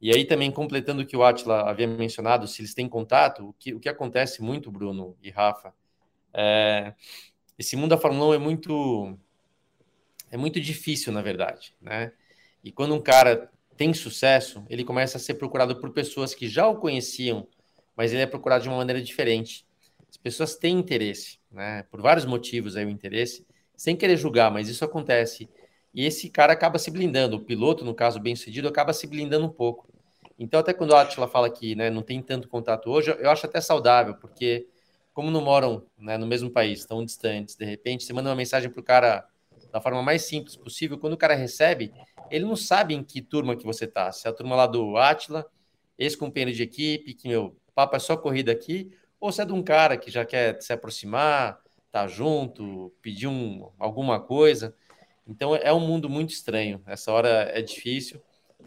[0.00, 3.52] E aí também completando o que o Atila havia mencionado, se eles têm contato, o
[3.54, 5.74] que, o que acontece muito, Bruno e Rafa,
[6.32, 6.94] é,
[7.58, 9.18] esse mundo da Fórmula 1 é muito
[10.30, 12.12] é muito difícil, na verdade, né?
[12.62, 16.66] E quando um cara tem sucesso, ele começa a ser procurado por pessoas que já
[16.66, 17.46] o conheciam,
[17.96, 19.65] mas ele é procurado de uma maneira diferente.
[20.16, 21.82] As pessoas têm interesse, né?
[21.90, 25.46] Por vários motivos aí o interesse, sem querer julgar, mas isso acontece.
[25.92, 29.44] E esse cara acaba se blindando, o piloto, no caso bem sucedido, acaba se blindando
[29.44, 29.86] um pouco.
[30.38, 33.44] Então, até quando a Atila fala que né, não tem tanto contato hoje, eu acho
[33.44, 34.66] até saudável, porque
[35.12, 38.70] como não moram né, no mesmo país, tão distantes, de repente, você manda uma mensagem
[38.70, 39.26] para o cara
[39.70, 41.92] da forma mais simples possível, quando o cara recebe,
[42.30, 44.10] ele não sabe em que turma que você tá.
[44.12, 45.46] Se é a turma lá do Atila,
[45.98, 49.62] ex-companheiro de equipe, que, meu, papo é só corrida aqui, ou se é de um
[49.62, 54.74] cara que já quer se aproximar, tá junto, pedir um, alguma coisa.
[55.26, 56.82] Então é um mundo muito estranho.
[56.86, 58.20] Essa hora é difícil.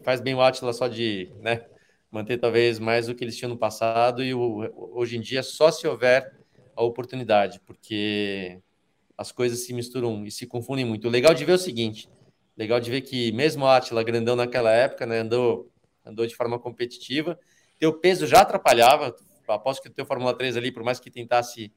[0.04, 1.66] Faz bem o Atila só de né,
[2.12, 5.72] manter talvez mais o que eles tinham no passado e o, hoje em dia só
[5.72, 6.40] se houver
[6.76, 8.60] a oportunidade, porque
[9.18, 11.08] as coisas se misturam e se confundem muito.
[11.08, 12.10] O legal de ver é o seguinte:
[12.58, 15.70] legal de ver que mesmo o Atila grandão naquela época, né, andou,
[16.06, 17.38] andou de forma competitiva,
[17.78, 19.16] teu peso já atrapalhava.
[19.56, 21.72] Aposto que o teu Fórmula 3 ali, por mais que tentasse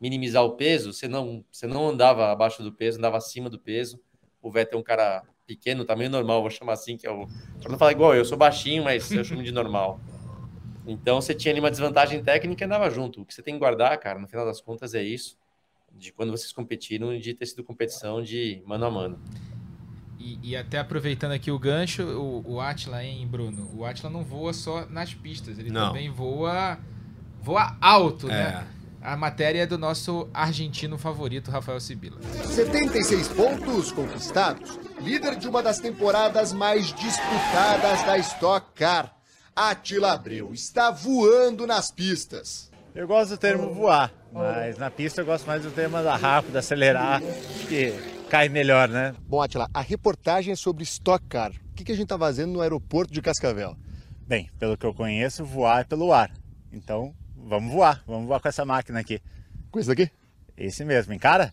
[0.00, 4.00] minimizar o peso, você não, você não andava abaixo do peso, andava acima do peso.
[4.40, 7.26] O Vettel é um cara pequeno, tamanho normal, vou chamar assim, que é o.
[7.60, 10.00] Pra não falar igual, eu sou baixinho, mas eu chamo de normal.
[10.86, 13.20] Então você tinha ali uma desvantagem técnica e andava junto.
[13.20, 15.36] O que você tem que guardar, cara, no final das contas é isso.
[15.92, 19.18] De quando vocês competiram, de ter sido competição de mano a mano.
[20.18, 23.70] E, e até aproveitando aqui o gancho, o, o Atila, hein, Bruno?
[23.74, 25.88] O Atila não voa só nas pistas, ele Não.
[25.88, 26.78] também voa,
[27.42, 28.32] voa alto, É.
[28.32, 28.66] né?
[29.00, 32.18] A matéria é do nosso argentino favorito, Rafael Sibila.
[32.44, 39.14] 76 pontos conquistados, líder de uma das temporadas mais disputadas da Stock Car.
[39.54, 42.70] Atila Abreu está voando nas pistas.
[42.94, 46.56] Eu gosto do termo voar, mas na pista eu gosto mais do termo andar rápido,
[46.56, 47.22] acelerar,
[47.68, 47.92] que
[48.28, 49.14] cai melhor, né?
[49.26, 51.52] Bom, Atila, a reportagem é sobre Stock Car.
[51.70, 53.76] O que que a gente está fazendo no aeroporto de Cascavel?
[54.26, 56.30] Bem, pelo que eu conheço, voar é pelo ar.
[56.72, 57.14] Então,
[57.48, 59.20] vamos voar, vamos voar com essa máquina aqui.
[59.70, 60.10] Com isso aqui?
[60.56, 61.52] Esse mesmo, encara?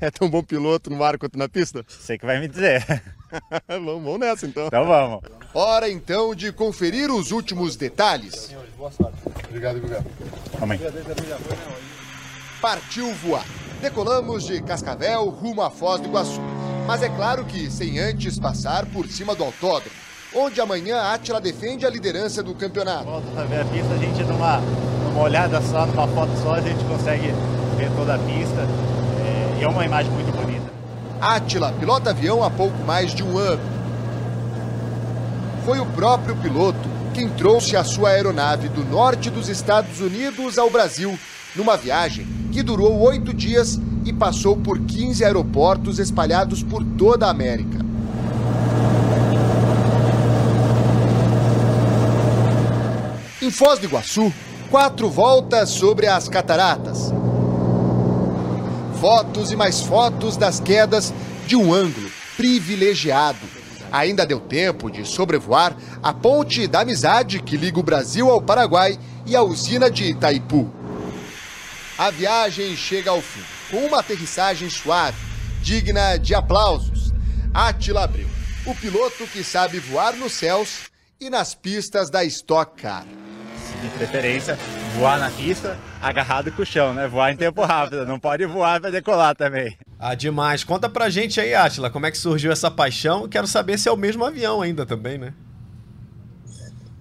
[0.00, 1.84] É tão bom piloto no ar quanto na pista?
[1.86, 2.82] Você que vai me dizer.
[3.68, 4.66] vamos, vamos nessa então.
[4.66, 5.20] Então vamos.
[5.52, 8.54] Hora então de conferir os últimos detalhes.
[9.48, 10.06] Obrigado, obrigado.
[10.58, 10.92] Vamos aí.
[12.62, 13.44] Partiu voar.
[13.82, 16.40] Decolamos de Cascavel rumo à Foz do Iguaçu.
[16.86, 19.94] Mas é claro que sem antes passar por cima do autódromo,
[20.34, 23.04] onde amanhã a Atila defende a liderança do campeonato.
[23.04, 24.60] Volta pra ver a pista, a gente numa,
[25.04, 27.32] numa olhada só, numa foto só, a gente consegue
[27.76, 28.66] ver toda a pista.
[29.24, 30.70] É, e é uma imagem muito bonita.
[31.20, 33.62] Atila pilota avião há pouco mais de um ano.
[35.64, 40.70] Foi o próprio piloto quem trouxe a sua aeronave do norte dos Estados Unidos ao
[40.70, 41.18] Brasil,
[41.56, 47.30] numa viagem que durou oito dias e passou por 15 aeroportos espalhados por toda a
[47.30, 47.89] América.
[53.50, 54.32] Em Foz do Iguaçu,
[54.70, 57.12] quatro voltas sobre as cataratas.
[59.00, 61.12] Fotos e mais fotos das quedas
[61.48, 63.40] de um ângulo privilegiado.
[63.90, 68.96] Ainda deu tempo de sobrevoar a ponte da amizade que liga o Brasil ao Paraguai
[69.26, 70.72] e a usina de Itaipu.
[71.98, 75.18] A viagem chega ao fim, com uma aterrissagem suave,
[75.60, 77.12] digna de aplausos.
[77.52, 78.28] Atila Abreu,
[78.64, 80.82] o piloto que sabe voar nos céus
[81.20, 83.04] e nas pistas da Stock Car.
[83.80, 84.58] De preferência,
[84.94, 87.08] voar na pista, agarrado com o chão, né?
[87.08, 89.76] Voar em tempo rápido, não pode voar para decolar também.
[89.98, 90.62] Ah, demais.
[90.62, 93.28] Conta pra gente aí, Atila, como é que surgiu essa paixão?
[93.28, 95.32] Quero saber se é o mesmo avião ainda também, né?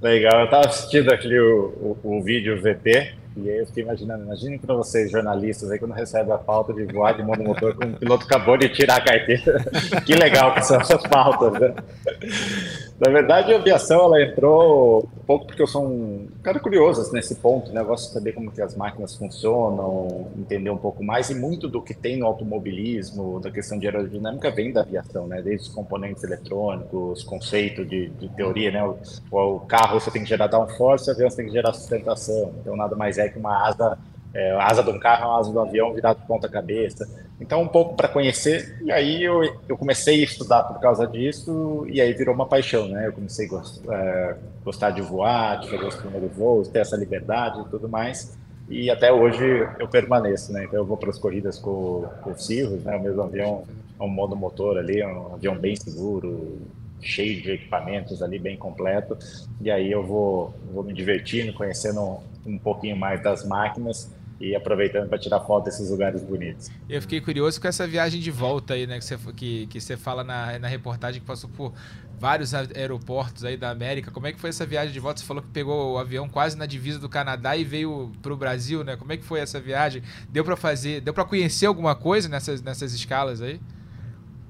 [0.01, 4.23] Legal, eu tava assistindo aquele o, o, o vídeo VT e aí eu fiquei imaginando,
[4.23, 7.93] imagine para vocês jornalistas aí quando recebem a pauta de voar de monomotor com um
[7.93, 9.63] piloto acabou de tirar a carteira.
[10.05, 11.75] que legal que são essas pautas, né?
[12.99, 17.35] Na verdade, a aviação ela entrou um pouco porque eu sou um cara curioso nesse
[17.35, 17.79] ponto, né?
[17.79, 21.69] Eu gosto de saber como que as máquinas funcionam, entender um pouco mais e muito
[21.69, 25.41] do que tem no automobilismo, da questão de aerodinâmica vem da aviação, né?
[25.41, 28.83] Desde os componentes eletrônicos, conceito de, de teoria, né?
[28.83, 28.97] O,
[29.31, 32.53] o, carro você tem que gerar downforce, o avião você tem que gerar sustentação.
[32.59, 33.97] Então nada mais é que uma asa
[34.33, 37.07] é, a asa de um carro é uma asa do avião virado de ponta cabeça.
[37.41, 41.85] Então, um pouco para conhecer, e aí eu, eu comecei a estudar por causa disso,
[41.89, 43.07] e aí virou uma paixão, né?
[43.07, 46.97] Eu comecei a gost, é, gostar de voar, de fazer os primeiros voos, ter essa
[46.97, 48.37] liberdade e tudo mais,
[48.69, 50.65] e até hoje eu permaneço, né?
[50.65, 52.95] Então, eu vou para as corridas com, com o Cirrus, né?
[52.97, 53.63] O mesmo avião,
[53.99, 56.59] é um monomotor ali, é um avião bem seguro,
[57.01, 59.17] cheio de equipamentos ali, bem completo,
[59.61, 62.19] e aí eu vou, vou me divertindo, conhecendo
[62.55, 66.71] um, pouquinho mais das máquinas, e aproveitando para tirar foto desses lugares bonitos.
[66.89, 68.97] Eu fiquei curioso com essa viagem de volta aí, né?
[68.97, 71.73] Que você, que, que você fala na, na reportagem que passou por
[72.17, 74.11] vários aeroportos aí da América.
[74.11, 75.19] Como é que foi essa viagem de volta?
[75.19, 78.37] Você falou que pegou o avião quase na divisa do Canadá e veio para o
[78.37, 78.95] Brasil, né?
[78.95, 80.03] Como é que foi essa viagem?
[80.29, 83.59] Deu para fazer, deu para conhecer alguma coisa nessas, nessas escalas aí?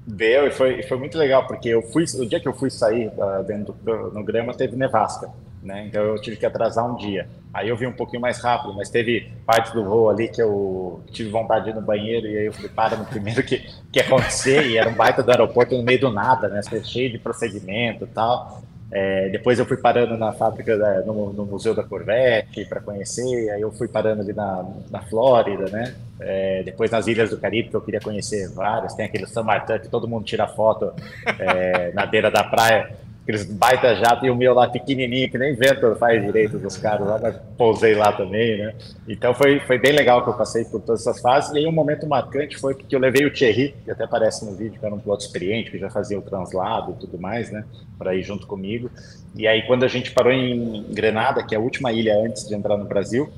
[0.06, 3.08] Deu e foi, foi muito legal, porque eu fui, o dia que eu fui sair
[3.08, 5.30] uh, dentro do, no grama teve nevasca,
[5.62, 5.86] né?
[5.86, 7.28] Então eu tive que atrasar um dia.
[7.52, 11.02] Aí eu vim um pouquinho mais rápido, mas teve partes do voo ali que eu
[11.10, 14.00] tive vontade de ir no banheiro e aí eu falei, para no primeiro que, que
[14.00, 16.60] acontecer, e era um baita do aeroporto no meio do nada, né?
[16.84, 18.62] Cheio de procedimento e tal.
[18.92, 23.48] É, depois eu fui parando na fábrica, da, no, no, Museu da Corvette para conhecer,
[23.50, 25.94] aí eu fui parando ali na, na Flórida, né?
[26.18, 29.78] É, depois nas Ilhas do Caribe, que eu queria conhecer várias, tem aquele San Martin
[29.78, 30.92] que todo mundo tira foto
[31.38, 32.90] é, na beira da praia
[33.30, 37.06] aqueles baita jato e o meu lá pequenininho, que nem vento faz direito dos caras
[37.06, 38.74] lá, mas pousei lá também, né?
[39.08, 41.52] Então foi, foi bem legal que eu passei por todas essas fases.
[41.52, 44.54] E aí um momento marcante foi porque eu levei o Thierry, que até aparece no
[44.54, 47.64] vídeo, que era um piloto experiente, que já fazia o translado e tudo mais, né?
[47.96, 48.90] Para ir junto comigo.
[49.36, 52.54] E aí quando a gente parou em Grenada, que é a última ilha antes de
[52.54, 53.30] entrar no Brasil,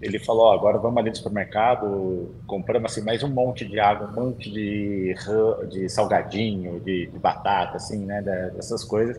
[0.00, 4.26] ele falou, agora vamos ali no supermercado, compramos assim mais um monte de água, um
[4.26, 5.14] monte de,
[5.70, 9.18] de salgadinho, de, de batata, assim, né, dessas coisas.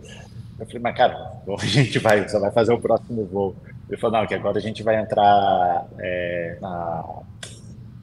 [0.57, 3.55] Eu falei, mas cara, a gente vai, só vai fazer o próximo voo.
[3.89, 7.03] Ele falou, não, que agora a gente vai entrar é, na,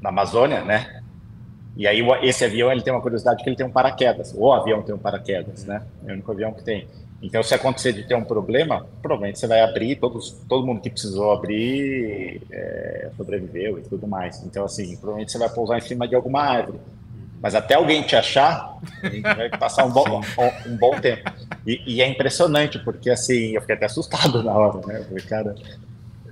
[0.00, 1.02] na Amazônia, né?
[1.76, 4.34] E aí esse avião ele tem uma curiosidade que ele tem um paraquedas.
[4.36, 5.82] O avião tem um paraquedas, né?
[6.06, 6.88] É o único avião que tem.
[7.22, 10.90] Então, se acontecer de ter um problema, provavelmente você vai abrir, todos, todo mundo que
[10.90, 14.42] precisou abrir é, sobreviveu e tudo mais.
[14.44, 16.78] Então, assim, provavelmente você vai pousar em cima de alguma árvore.
[17.40, 18.78] Mas até alguém te achar,
[19.36, 21.30] vai passar um bom, um, um bom tempo.
[21.66, 25.04] E, e, é impressionante, porque assim, eu fiquei até assustado na hora, né?
[25.04, 25.54] Falei, cara,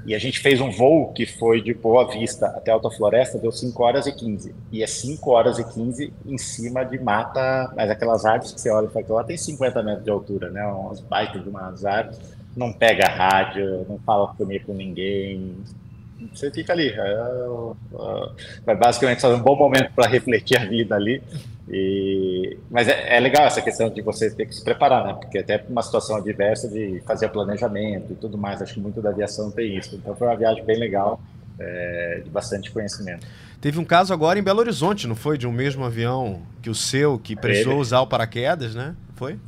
[0.07, 3.51] e a gente fez um voo que foi de Boa Vista até Alta Floresta, deu
[3.51, 4.55] 5 horas e 15.
[4.71, 8.71] E é 5 horas e 15 em cima de mata, mas aquelas árvores que você
[8.71, 10.65] olha e fala que lá tem 50 metros de altura, né?
[10.67, 12.21] Umas baitas de umas árvores.
[12.55, 15.57] Não pega rádio, não fala com ninguém.
[16.33, 16.91] Você fica ali.
[16.91, 17.47] É,
[18.67, 21.23] é, é basicamente fazer um bom momento para refletir a vida ali.
[21.69, 25.15] E, mas é, é, legal essa questão de você ter que se preparar, né?
[25.15, 29.11] Porque até uma situação adversa de fazer planejamento e tudo mais, acho que muito da
[29.11, 29.97] aviação tem isso.
[29.97, 31.21] Então foi uma viagem bem legal,
[31.59, 33.27] é, de bastante conhecimento.
[33.61, 35.39] Teve um caso agora em Belo Horizonte, não foi?
[35.39, 37.81] De um mesmo avião que o seu, que precisou teve.
[37.81, 38.95] usar o paraquedas, né?
[39.15, 39.39] Foi?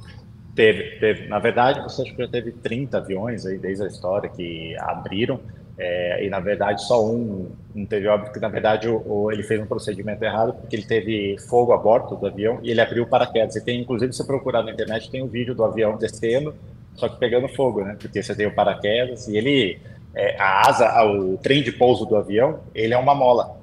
[0.55, 1.29] Teve, teve.
[1.29, 5.39] Na verdade, você acha que já teve 30 aviões aí desde a história que abriram.
[5.79, 9.43] É, e na verdade só um, um teve óbito que na verdade o, o, ele
[9.43, 13.03] fez um procedimento errado porque ele teve fogo a bordo do avião e ele abriu
[13.05, 13.57] o paraquedas.
[13.57, 16.55] E tem, inclusive, se procurar na internet, tem um vídeo do avião descendo,
[16.95, 17.97] só que pegando fogo, né?
[18.01, 19.79] Porque você tem o paraquedas e ele,
[20.15, 23.59] é, a asa, o trem de pouso do avião, ele é uma mola,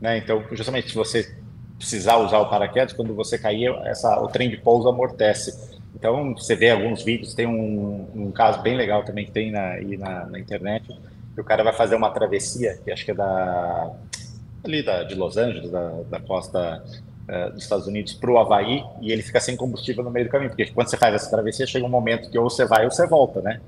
[0.00, 0.18] né?
[0.18, 1.36] Então, justamente se você
[1.78, 5.72] precisar usar o paraquedas, quando você cair, essa, o trem de pouso amortece.
[5.94, 9.76] Então, você vê alguns vídeos, tem um, um caso bem legal também que tem na,
[9.98, 10.84] na, na internet,
[11.34, 13.90] que o cara vai fazer uma travessia, que acho que é da
[14.64, 16.82] ali da, de Los Angeles, da, da costa
[17.28, 20.30] uh, dos Estados Unidos para o Havaí, e ele fica sem combustível no meio do
[20.30, 22.90] caminho, porque quando você faz essa travessia, chega um momento que ou você vai ou
[22.90, 23.60] você volta, né?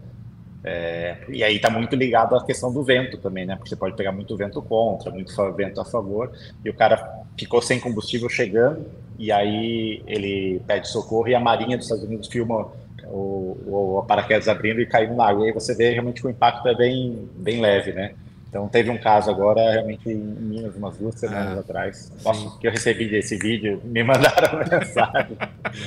[0.64, 3.54] É, e aí está muito ligado à questão do vento também, né?
[3.56, 6.32] Porque você pode pegar muito vento contra, muito vento a favor,
[6.64, 8.86] e o cara ficou sem combustível chegando,
[9.18, 12.72] e aí ele pede socorro, e a Marinha dos Estados Unidos filma
[13.10, 15.44] o, o paraquedas abrindo e caindo na água.
[15.44, 18.14] E aí você vê realmente que o impacto é bem, bem leve, né?
[18.48, 22.12] Então teve um caso agora, realmente em Minas, umas duas semanas ah, atrás.
[22.22, 25.36] Posso, que eu recebi desse vídeo, me mandaram mensagem.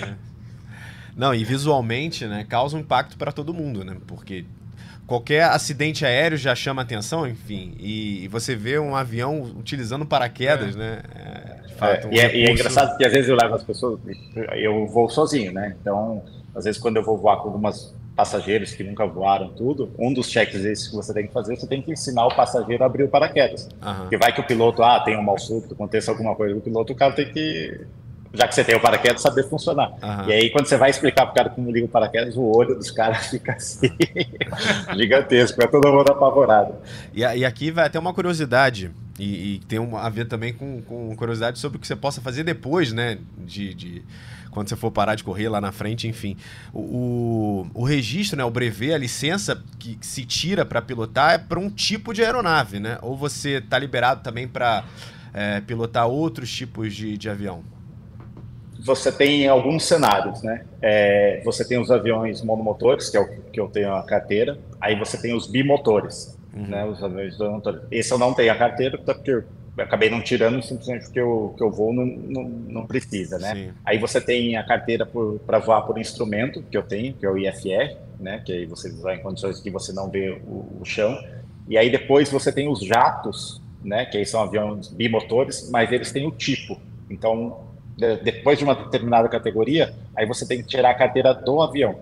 [0.04, 0.30] É.
[1.16, 3.98] Não, e visualmente, né, causa um impacto para todo mundo, né?
[4.08, 4.46] Porque
[5.08, 7.74] qualquer acidente aéreo já chama atenção, enfim.
[7.80, 10.80] E, e você vê um avião utilizando paraquedas, é.
[10.80, 11.02] né?
[11.16, 14.00] É, fato, um e, é, e, é, engraçado que às vezes eu levo as pessoas,
[14.56, 15.76] eu vou sozinho, né?
[15.82, 16.24] Então
[16.56, 20.30] às vezes, quando eu vou voar com algumas passageiros que nunca voaram tudo, um dos
[20.30, 23.08] checklists que você tem que fazer, você tem que ensinar o passageiro a abrir o
[23.08, 23.70] paraquedas.
[23.82, 23.96] Uhum.
[24.02, 26.92] Porque vai que o piloto, ah, tem um mal súbito, aconteça alguma coisa o piloto,
[26.92, 27.80] o cara tem que,
[28.34, 29.92] já que você tem o paraquedas, saber funcionar.
[30.04, 30.28] Uhum.
[30.28, 32.76] E aí, quando você vai explicar para o cara como liga o paraquedas, o olho
[32.76, 33.90] dos caras fica assim,
[34.98, 36.76] gigantesco, é todo mundo apavorado.
[37.14, 40.82] E, e aqui vai até uma curiosidade, e, e tem uma, a ver também com,
[40.82, 43.74] com curiosidade sobre o que você possa fazer depois, né, de...
[43.74, 44.04] de
[44.52, 46.36] quando você for parar de correr lá na frente, enfim.
[46.74, 46.80] O,
[47.76, 51.38] o, o registro, né, o brevet, a licença que, que se tira para pilotar é
[51.38, 52.98] para um tipo de aeronave, né?
[53.04, 54.84] Ou você está liberado também para
[55.36, 57.64] é, pilotar outros tipos de, de avião?
[58.80, 60.66] Você tem alguns cenários, né?
[60.82, 64.58] É, você tem os aviões monomotores, que é o que eu tenho a carteira.
[64.82, 66.68] Aí você tem os bimotores, uhum.
[66.68, 66.86] né?
[66.86, 67.38] Os aviões.
[67.92, 69.44] Esse eu não tenho a carteira, porque
[69.78, 73.54] acabei não tirando simplesmente porque eu, que eu vou não, não, não precisa, né?
[73.54, 73.72] Sim.
[73.86, 75.08] Aí você tem a carteira
[75.46, 78.42] para voar por instrumento, que eu tenho, que é o IFR, né?
[78.46, 81.18] Que aí você vai em condições que você não vê o, o chão.
[81.68, 84.06] E aí depois você tem os jatos, né?
[84.06, 86.80] Que aí são aviões bimotores, mas eles têm o tipo.
[87.10, 91.62] Então, de, depois de uma determinada categoria, aí você tem que tirar a carteira do
[91.62, 92.00] avião.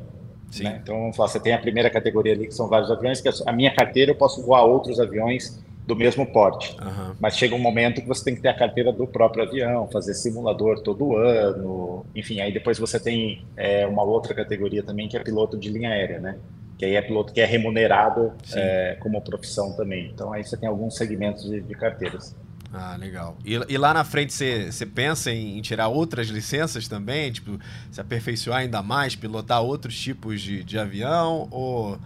[0.59, 0.79] Né?
[0.81, 3.51] Então, vamos falar, você tem a primeira categoria ali, que são vários aviões, que a
[3.51, 6.75] minha carteira eu posso voar outros aviões do mesmo porte.
[6.81, 7.15] Aham.
[7.19, 10.13] Mas chega um momento que você tem que ter a carteira do próprio avião, fazer
[10.13, 15.23] simulador todo ano, enfim, aí depois você tem é, uma outra categoria também que é
[15.23, 16.37] piloto de linha aérea, né?
[16.77, 20.11] Que aí é piloto que é remunerado é, como profissão também.
[20.13, 22.35] Então aí você tem alguns segmentos de, de carteiras.
[22.73, 23.37] Ah, legal.
[23.45, 27.31] E, e lá na frente você pensa em, em tirar outras licenças também?
[27.31, 27.59] Tipo,
[27.89, 31.47] se aperfeiçoar ainda mais, pilotar outros tipos de, de avião?
[31.49, 31.97] Ou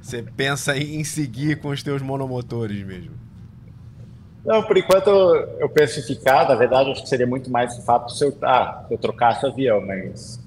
[0.00, 3.14] você pensa em, em seguir com os teus monomotores mesmo?
[4.44, 5.10] Não, por enquanto
[5.58, 8.84] eu penso em ficar, na verdade acho que seria muito mais fato se eu, ah,
[8.88, 10.40] eu trocasse o avião, mas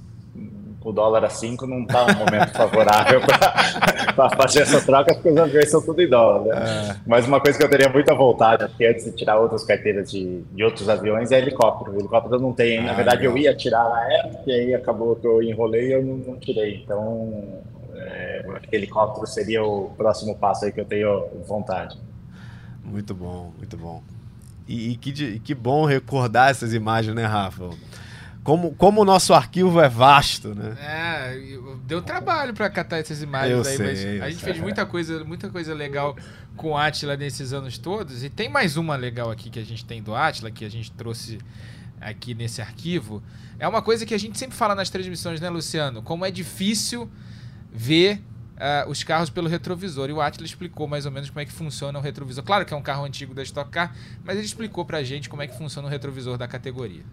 [0.82, 5.38] o dólar a 5 não está um momento favorável para fazer essa troca, porque os
[5.38, 6.46] aviões são tudo em dólar.
[6.56, 6.96] Né?
[7.06, 10.64] Mas uma coisa que eu teria muita vontade, antes de tirar outras carteiras de, de
[10.64, 11.96] outros aviões, é helicóptero.
[11.96, 13.36] O helicóptero eu não tem, na Ah, verdade legal.
[13.36, 16.36] eu ia tirar na época, e aí acabou que eu enrolei e eu não, não
[16.40, 16.82] tirei.
[16.84, 17.62] Então,
[17.96, 21.98] é, helicóptero seria o próximo passo aí que eu tenho vontade.
[22.84, 24.02] Muito bom, muito bom.
[24.68, 27.70] E, e que, de- que bom recordar essas imagens, né, Rafa?
[28.50, 30.76] Como, como o nosso arquivo é vasto, né?
[30.82, 34.54] É, eu- deu trabalho pra catar essas imagens Eu aí, sei, a gente sei.
[34.54, 36.18] fez muita coisa, muita coisa legal
[36.58, 38.24] com o Atila nesses anos todos.
[38.24, 40.92] E tem mais uma legal aqui que a gente tem do Atila, que a gente
[40.94, 41.38] trouxe
[42.02, 43.22] aqui nesse arquivo.
[43.60, 46.02] É uma coisa que a gente sempre fala nas transmissões, né, Luciano?
[46.02, 47.08] Como é difícil
[47.72, 48.20] ver
[48.58, 50.10] ah, os carros pelo retrovisor.
[50.10, 52.44] E o Atila explicou mais ou menos como é que funciona o retrovisor.
[52.44, 53.94] Claro que é um carro antigo da Stock Car,
[54.24, 57.04] mas ele explicou pra gente como é que funciona o retrovisor da categoria.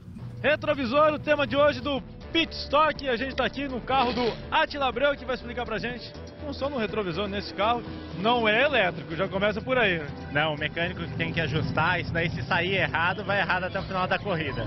[0.43, 2.01] Retrovisor, o tema de hoje do
[2.33, 3.09] Pit Stock.
[3.09, 6.13] A gente está aqui no carro do Atila Abreu que vai explicar pra gente.
[6.45, 7.83] Funciona um retrovisor nesse carro,
[8.19, 9.99] não é elétrico, já começa por aí.
[9.99, 10.07] né?
[10.33, 13.83] Não, o mecânico tem que ajustar, isso daí se sair errado, vai errado até o
[13.83, 14.67] final da corrida.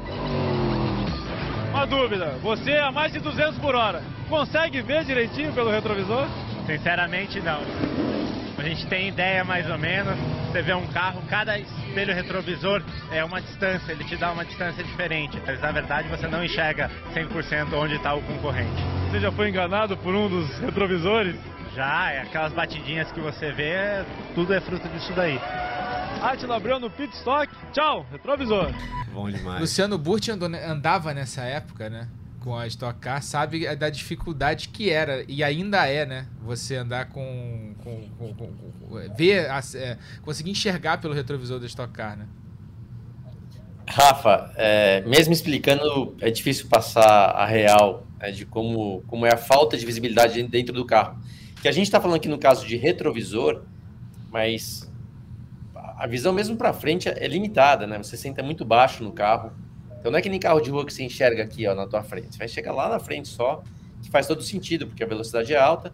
[1.72, 6.28] Uma dúvida, você a mais de 200 por hora, consegue ver direitinho pelo retrovisor?
[6.66, 7.62] Sinceramente, não.
[8.58, 10.16] A gente tem ideia mais ou menos.
[10.52, 11.58] Você vê um carro, cada
[11.90, 12.82] espelho retrovisor
[13.12, 15.42] é uma distância, ele te dá uma distância diferente.
[15.46, 18.82] Mas na verdade você não enxerga 100% onde está o concorrente.
[19.10, 21.36] Você já foi enganado por um dos retrovisores?
[21.76, 24.04] Já, é aquelas batidinhas que você vê,
[24.36, 25.40] tudo é fruto disso daí.
[26.22, 28.72] Atila Abreu no Pit Stock, tchau, retrovisor.
[29.14, 29.60] Bom demais.
[29.62, 32.08] Luciano Burti andou- andava nessa época, né?
[32.40, 36.28] Com a Stock Car, sabe da dificuldade que era, e ainda é, né?
[36.44, 37.74] Você andar com.
[37.84, 42.26] com, com- com- com- ver, as- é, conseguir enxergar pelo retrovisor da Stock Car, né?
[43.88, 49.38] Rafa, é, mesmo explicando, é difícil passar a real né, de como, como é a
[49.38, 51.20] falta de visibilidade dentro do carro.
[51.62, 53.64] Que a gente está falando aqui no caso de retrovisor,
[54.32, 54.90] mas
[55.74, 57.98] a visão mesmo para frente é limitada, né?
[57.98, 59.52] Você senta muito baixo no carro.
[60.00, 62.02] Então não é que nem carro de rua que você enxerga aqui ó, na tua
[62.04, 62.32] frente.
[62.32, 63.64] Você vai chegar lá na frente só,
[64.02, 65.94] que faz todo sentido, porque a velocidade é alta.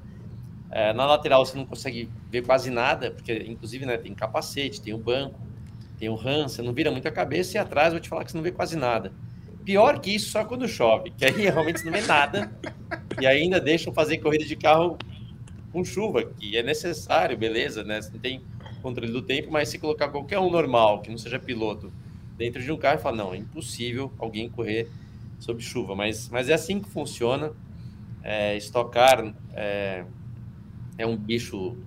[0.72, 4.94] É, na lateral você não consegue ver quase nada, porque inclusive né, tem capacete, tem
[4.94, 5.40] o banco,
[5.98, 8.32] tem o RAM, você não vira muito a cabeça e atrás vou te falar que
[8.32, 9.12] você não vê quase nada.
[9.64, 12.52] Pior que isso só quando chove, que aí realmente não vê nada
[13.20, 14.98] e ainda deixam fazer corrida de carro
[15.72, 18.02] com chuva, que é necessário, beleza, né?
[18.02, 18.42] Você não tem
[18.82, 21.92] controle do tempo, mas se colocar qualquer um normal, que não seja piloto,
[22.38, 24.90] dentro de um carro, fala, não, é impossível alguém correr
[25.40, 27.52] sob chuva, mas, mas é assim que funciona.
[28.24, 30.04] É, estocar é,
[30.98, 31.78] é um bicho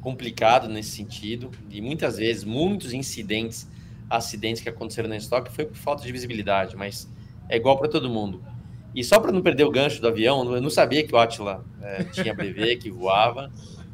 [0.00, 3.68] complicado nesse sentido, e muitas vezes, muitos incidentes,
[4.08, 7.08] acidentes que aconteceram na estoque foi por falta de visibilidade, mas
[7.48, 8.42] é igual para todo mundo.
[8.94, 11.64] E só para não perder o gancho do avião, eu não sabia que o Atila
[11.82, 13.52] é, tinha brevê, que voava,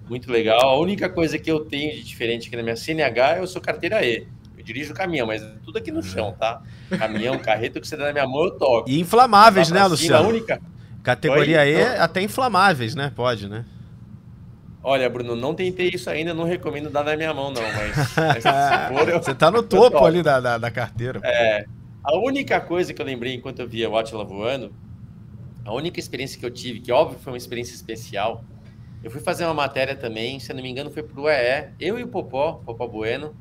[0.09, 0.61] muito legal.
[0.61, 3.61] A única coisa que eu tenho de diferente aqui na minha CNH é eu sou
[3.61, 4.27] carteira E.
[4.67, 6.61] Dirijo caminhão, mas é tudo aqui no chão, tá?
[6.99, 8.91] Caminhão, carreta, o que você dá na minha mão, eu toco.
[8.91, 10.25] E inflamáveis, né, Luciano?
[10.25, 10.61] A única.
[11.05, 11.71] Categoria Oi?
[11.71, 13.13] E, até inflamáveis, né?
[13.15, 13.65] Pode, né?
[14.83, 18.43] Olha, Bruno, não tentei isso ainda, não recomendo dar na minha mão, não, mas, mas
[18.43, 21.21] se for, eu, Você tá no topo ali da, da, da carteira.
[21.23, 21.65] É,
[22.03, 24.75] a única coisa que eu lembrei enquanto eu via o Atila voando,
[25.65, 28.43] a única experiência que eu tive, que óbvio foi uma experiência especial,
[29.05, 32.03] eu fui fazer uma matéria também, se não me engano foi pro EE, eu e
[32.03, 33.33] o Popó, Popó Bueno,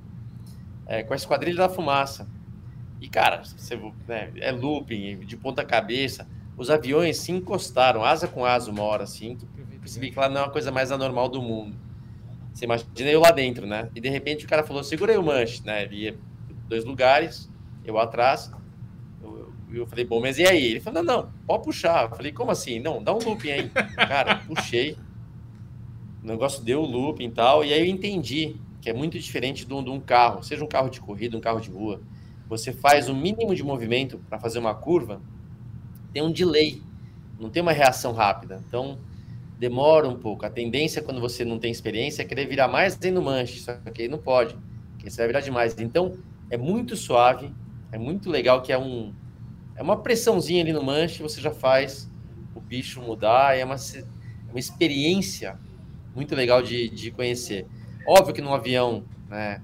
[0.87, 2.27] é, com a Esquadrilha da Fumaça.
[3.01, 3.75] E, cara, você,
[4.07, 6.27] né, é looping, de ponta cabeça,
[6.57, 10.29] os aviões se encostaram, asa com asa, uma hora assim, que eu percebi que lá
[10.29, 11.75] não é uma coisa mais anormal do mundo.
[12.53, 13.89] Você imagina eu lá dentro, né?
[13.95, 15.83] E de repente o cara falou, segura aí o manche, né?
[15.83, 16.17] Ele ia
[16.69, 17.49] dois lugares,
[17.83, 18.51] eu atrás.
[19.21, 20.65] Eu, eu- eu falei, bom, mas e aí?
[20.67, 22.05] Ele falou, não, não, pode puxar.
[22.09, 22.79] Eu falei, como assim?
[22.79, 23.69] Não, dá um looping aí.
[23.95, 24.97] Cara, puxei.
[26.23, 27.63] O negócio deu o looping e tal.
[27.63, 28.55] E aí eu entendi
[28.85, 31.41] que é muito diferente de um, de um carro, seja um carro de corrida, um
[31.41, 31.99] carro de rua.
[32.47, 35.19] Você faz o mínimo de movimento para fazer uma curva,
[36.13, 36.83] tem um delay,
[37.39, 38.63] não tem uma reação rápida.
[38.67, 38.99] Então,
[39.57, 40.45] demora um pouco.
[40.45, 43.73] A tendência, quando você não tem experiência, é querer virar mais dentro do manche, só
[43.91, 44.53] que aí não pode.
[44.91, 45.75] Porque que você vai virar demais.
[45.79, 46.15] Então,
[46.51, 47.51] é muito suave,
[47.91, 49.11] é muito legal que é um
[49.75, 52.07] é uma pressãozinha ali no manche, você já faz
[52.53, 53.77] o bicho mudar, é uma,
[54.47, 55.59] uma experiência
[56.15, 57.65] muito legal de, de conhecer.
[58.07, 59.61] Óbvio que num avião, né,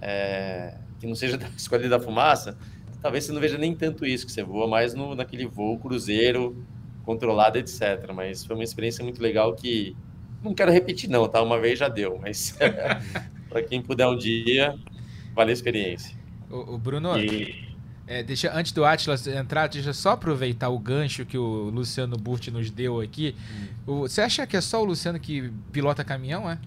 [0.00, 2.56] é, que não seja da escolha da fumaça,
[3.02, 6.64] talvez você não veja nem tanto isso, que você voa mais no, naquele voo cruzeiro,
[7.04, 8.10] controlado, etc.
[8.14, 9.96] Mas foi uma experiência muito legal que
[10.42, 11.42] não quero repetir não, tá?
[11.42, 12.56] Uma vez já deu, mas
[13.48, 14.74] para quem puder um dia,
[15.34, 16.16] vale a experiência.
[16.50, 17.76] O, o Bruno, e...
[18.06, 22.16] é, deixa, antes do Atlas entrar, deixa eu só aproveitar o gancho que o Luciano
[22.16, 23.34] Burti nos deu aqui.
[23.36, 23.66] Hum.
[23.86, 26.58] O, você acha que é só o Luciano que pilota caminhão, é?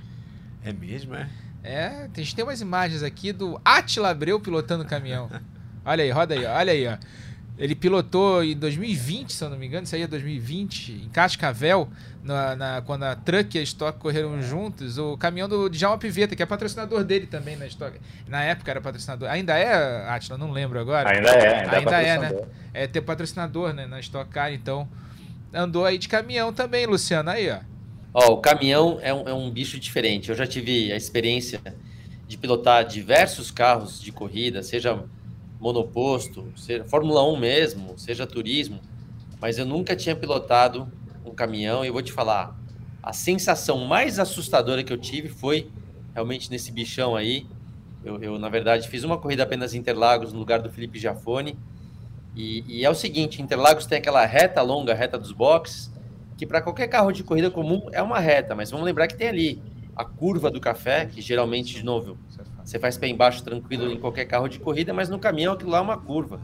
[0.67, 1.29] É mesmo, é?
[1.63, 5.29] É, a gente tem umas imagens aqui do Atila Abreu pilotando caminhão.
[5.85, 6.97] olha aí, roda aí, olha aí, ó.
[7.57, 11.89] Ele pilotou em 2020, se eu não me engano, isso aí é 2020, em Cascavel,
[12.21, 16.35] na, na, quando a Truck e a Stock correram juntos, o caminhão do Djalma Piveta,
[16.35, 17.97] que é patrocinador dele também na Stock.
[18.27, 19.29] Na época era patrocinador.
[19.29, 20.37] Ainda é, Atila?
[20.37, 21.09] Não lembro agora.
[21.09, 22.31] Ainda é, ainda, ainda é, é, né?
[22.73, 24.87] É ter patrocinador né, na Stock Car, então.
[25.53, 27.76] Andou aí de caminhão também, Luciano, aí, ó.
[28.19, 30.29] Ó, o caminhão é um, é um bicho diferente.
[30.29, 31.61] Eu já tive a experiência
[32.27, 35.03] de pilotar diversos carros de corrida, seja
[35.59, 38.79] monoposto, seja Fórmula 1 mesmo, seja turismo,
[39.39, 40.91] mas eu nunca tinha pilotado
[41.23, 42.59] um caminhão e eu vou te falar,
[43.03, 45.69] a sensação mais assustadora que eu tive foi
[46.15, 47.45] realmente nesse bichão aí.
[48.03, 51.55] Eu, eu na verdade, fiz uma corrida apenas em Interlagos, no lugar do Felipe Jafone,
[52.35, 55.95] e, e é o seguinte, Interlagos tem aquela reta longa, reta dos boxes,
[56.37, 59.27] que para qualquer carro de corrida comum é uma reta, mas vamos lembrar que tem
[59.27, 59.61] ali
[59.95, 62.17] a curva do café, que geralmente, de novo,
[62.63, 65.79] você faz pé embaixo tranquilo em qualquer carro de corrida, mas no caminhão aquilo lá
[65.79, 66.39] é uma curva.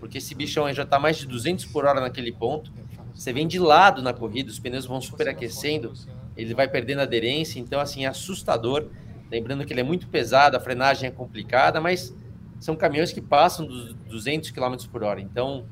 [0.00, 2.72] Porque esse bichão aí já está mais de 200 por hora naquele ponto.
[3.14, 5.92] Você vem de lado na corrida, os pneus vão superaquecendo,
[6.36, 8.88] ele vai perdendo aderência, então assim é assustador.
[9.30, 12.14] Lembrando que ele é muito pesado, a frenagem é complicada, mas
[12.58, 15.20] são caminhões que passam dos 200 km por hora.
[15.20, 15.66] Então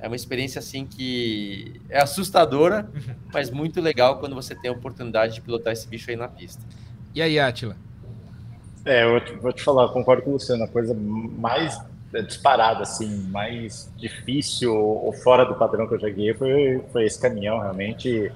[0.00, 2.88] é uma experiência assim que é assustadora,
[3.32, 6.62] mas muito legal quando você tem a oportunidade de pilotar esse bicho aí na pista.
[7.14, 7.76] E aí, Atila?
[8.84, 11.78] É, eu vou te falar, concordo com o Luciano, a coisa mais
[12.26, 17.20] disparada, assim, mais difícil ou fora do padrão que eu já guiei foi, foi esse
[17.20, 18.32] caminhão, realmente.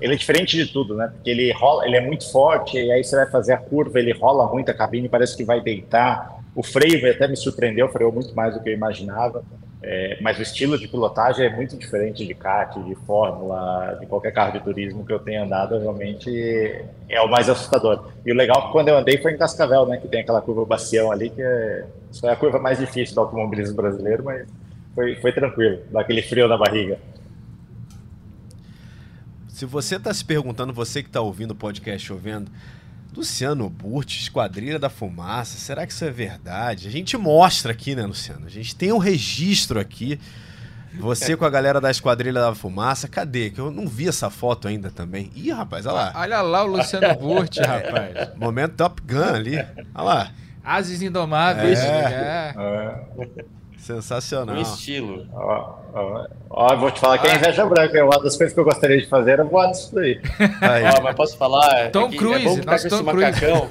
[0.00, 1.08] Ele é diferente de tudo, né?
[1.08, 4.12] Porque ele rola, ele é muito forte, e aí você vai fazer a curva, ele
[4.12, 6.38] rola muito a cabine, parece que vai deitar.
[6.54, 9.42] O freio até me surpreendeu, freou muito mais do que eu imaginava.
[9.80, 14.32] É, mas o estilo de pilotagem é muito diferente de kart, de fórmula, de qualquer
[14.32, 18.10] carro de turismo que eu tenha andado, realmente é o mais assustador.
[18.26, 20.40] E o legal é que quando eu andei foi em Cascavel, né, que tem aquela
[20.40, 21.86] curva bacião ali, que é,
[22.24, 24.48] é a curva mais difícil do automobilismo brasileiro, mas
[24.96, 26.98] foi, foi tranquilo, dá aquele frio na barriga.
[29.48, 32.50] Se você está se perguntando, você que está ouvindo o podcast ouvindo,
[33.14, 36.88] Luciano Burti, Esquadrilha da Fumaça, será que isso é verdade?
[36.88, 38.46] A gente mostra aqui, né, Luciano?
[38.46, 40.20] A gente tem um registro aqui.
[40.94, 43.50] Você com a galera da Esquadrilha da Fumaça, cadê?
[43.50, 45.30] Que eu não vi essa foto ainda também.
[45.34, 46.12] Ih, rapaz, olha lá.
[46.14, 48.34] Olha lá o Luciano Burti, rapaz.
[48.36, 49.56] Momento Top Gun ali.
[49.94, 50.32] Olha lá.
[50.64, 51.78] Ases Indomáveis.
[51.78, 52.54] É.
[52.56, 53.44] é.
[53.78, 54.56] Sensacional.
[54.56, 55.26] Um estilo.
[55.32, 57.96] Ó, ó, ó, vou te falar que é inveja branca.
[57.96, 60.20] É uma das coisas que eu gostaria de fazer era voar nisso daí.
[60.98, 61.78] Ó, mas posso falar?
[61.78, 63.70] É Tom é Cruise, é bom que tá com Tom esse macacão.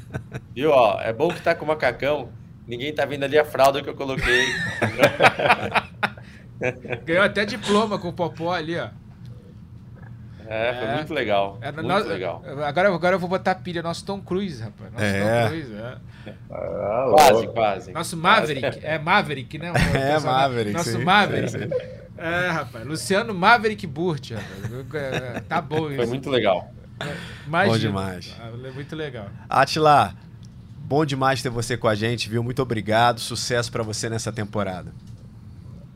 [0.54, 0.70] Viu?
[0.70, 2.28] Ó, é bom que tá com o macacão.
[2.66, 4.46] Ninguém tá vendo ali a fralda que eu coloquei.
[7.04, 8.88] Ganhou até diploma com o Popó ali, ó.
[10.50, 10.94] É, foi é.
[10.94, 11.58] muito legal.
[11.60, 12.42] É, muito nós, legal.
[12.66, 13.82] Agora, agora eu vou botar pilha.
[13.82, 14.90] Nosso Tom Cruise, rapaz.
[14.90, 15.42] Nosso é.
[15.42, 15.96] Tom Cruise, é.
[16.50, 17.92] Ah, quase, quase.
[17.92, 18.80] Nosso Maverick.
[18.82, 19.72] É Maverick, né?
[19.94, 20.72] É, Maverick.
[20.72, 21.50] Nosso sim, Maverick.
[21.50, 21.98] Sim, sim.
[22.16, 22.86] É, rapaz.
[22.86, 25.44] Luciano Maverick Burt, rapaz.
[25.46, 25.96] Tá bom isso.
[25.96, 26.72] Foi muito legal.
[27.46, 27.74] Imagina.
[27.74, 28.36] Bom demais.
[28.40, 29.26] Ah, muito legal.
[29.50, 30.14] Atila,
[30.78, 32.42] bom demais ter você com a gente, viu?
[32.42, 33.20] Muito obrigado.
[33.20, 34.92] Sucesso para você nessa temporada.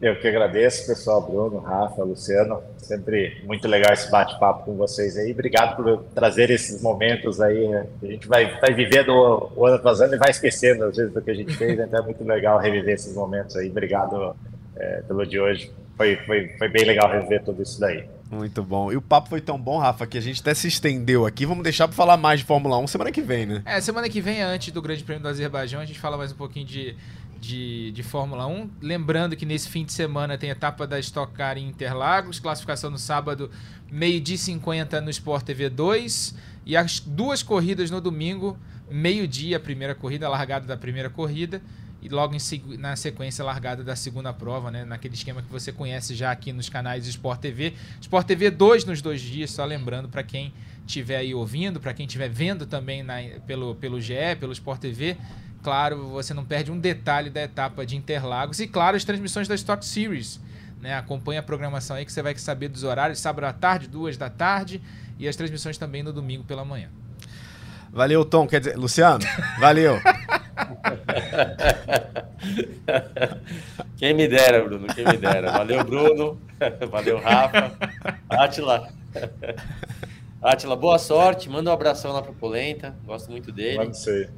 [0.02, 2.60] Eu que agradeço, pessoal, Bruno, Rafa, Luciano.
[2.76, 5.30] Sempre muito legal esse bate-papo com vocês aí.
[5.30, 7.68] Obrigado por trazer esses momentos aí.
[7.68, 7.86] Né?
[8.02, 9.10] A gente vai, vai vivendo
[9.54, 11.78] o ano passando e vai esquecendo às vezes do que a gente fez.
[11.78, 13.70] Então é muito legal reviver esses momentos aí.
[13.70, 14.34] Obrigado
[14.74, 15.70] é, pelo de hoje.
[15.96, 18.04] Foi, foi, foi bem legal reviver tudo isso daí.
[18.28, 18.90] Muito bom.
[18.90, 21.46] E o papo foi tão bom, Rafa, que a gente até se estendeu aqui.
[21.46, 23.62] Vamos deixar para falar mais de Fórmula 1 semana que vem, né?
[23.64, 26.36] É, semana que vem, antes do Grande Prêmio do Azerbaijão, a gente fala mais um
[26.36, 26.96] pouquinho de
[27.42, 28.70] de, de Fórmula 1.
[28.80, 32.98] Lembrando que nesse fim de semana tem etapa da Stock Car em Interlagos, classificação no
[32.98, 33.50] sábado,
[33.90, 38.56] meio-dia 50 no Sport TV 2 e as duas corridas no domingo,
[38.88, 41.60] meio-dia a primeira corrida, a largada da primeira corrida
[42.00, 44.84] e logo em, na sequência a largada da segunda prova, né?
[44.84, 47.74] Naquele esquema que você conhece já aqui nos canais Sport TV.
[48.00, 50.54] Sport TV 2 nos dois dias, só lembrando para quem
[50.86, 53.16] estiver aí ouvindo, para quem estiver vendo também na,
[53.46, 55.16] pelo, pelo GE, pelo Sport TV,
[55.62, 59.54] claro, você não perde um detalhe da etapa de Interlagos e, claro, as transmissões da
[59.54, 60.40] Stock Series.
[60.80, 60.94] Né?
[60.94, 64.28] Acompanhe a programação aí que você vai saber dos horários, sábado à tarde, duas da
[64.28, 64.82] tarde
[65.18, 66.88] e as transmissões também no domingo pela manhã.
[67.92, 68.48] Valeu, Tom.
[68.48, 69.24] Quer dizer, Luciano,
[69.60, 70.00] valeu.
[73.96, 75.52] Quem me dera, Bruno, quem me dera.
[75.52, 76.40] Valeu, Bruno.
[76.90, 77.72] Valeu, Rafa.
[78.28, 78.88] Atila.
[80.40, 81.48] Atila, boa sorte.
[81.48, 82.96] Manda um abração lá pro Polenta.
[83.04, 83.76] Gosto muito dele.
[83.76, 84.30] Pode ser.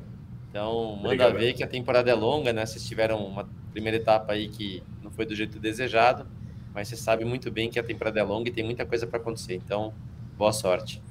[0.54, 1.36] Então, manda Obrigado.
[1.36, 2.64] ver que a temporada é longa, né?
[2.64, 6.28] Vocês tiveram uma primeira etapa aí que não foi do jeito desejado,
[6.72, 9.18] mas você sabe muito bem que a temporada é longa e tem muita coisa para
[9.18, 9.56] acontecer.
[9.56, 9.92] Então,
[10.38, 11.02] boa sorte.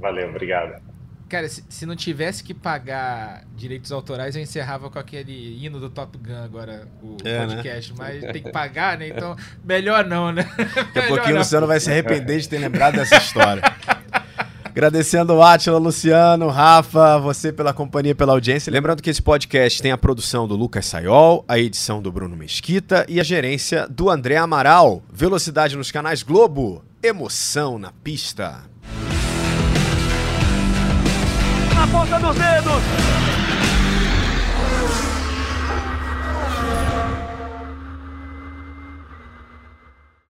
[0.00, 0.82] Valeu, obrigado.
[1.28, 5.88] Cara, se, se não tivesse que pagar direitos autorais, eu encerrava com aquele hino do
[5.88, 7.54] Top Gun agora, o É, né?
[7.54, 7.94] podcast.
[7.96, 9.06] Mas tem que pagar, né?
[9.06, 10.42] Então, melhor não, né?
[10.92, 13.62] Daqui a pouquinho o Luciano vai se arrepender de ter lembrado dessa história.
[14.72, 18.72] Agradecendo o Átila, Luciano, Rafa, você pela companhia, pela audiência.
[18.72, 23.04] Lembrando que esse podcast tem a produção do Lucas Sayol, a edição do Bruno Mesquita
[23.06, 25.02] e a gerência do André Amaral.
[25.12, 28.62] Velocidade nos canais Globo, emoção na pista.
[31.74, 33.31] Na ponta dos dedos.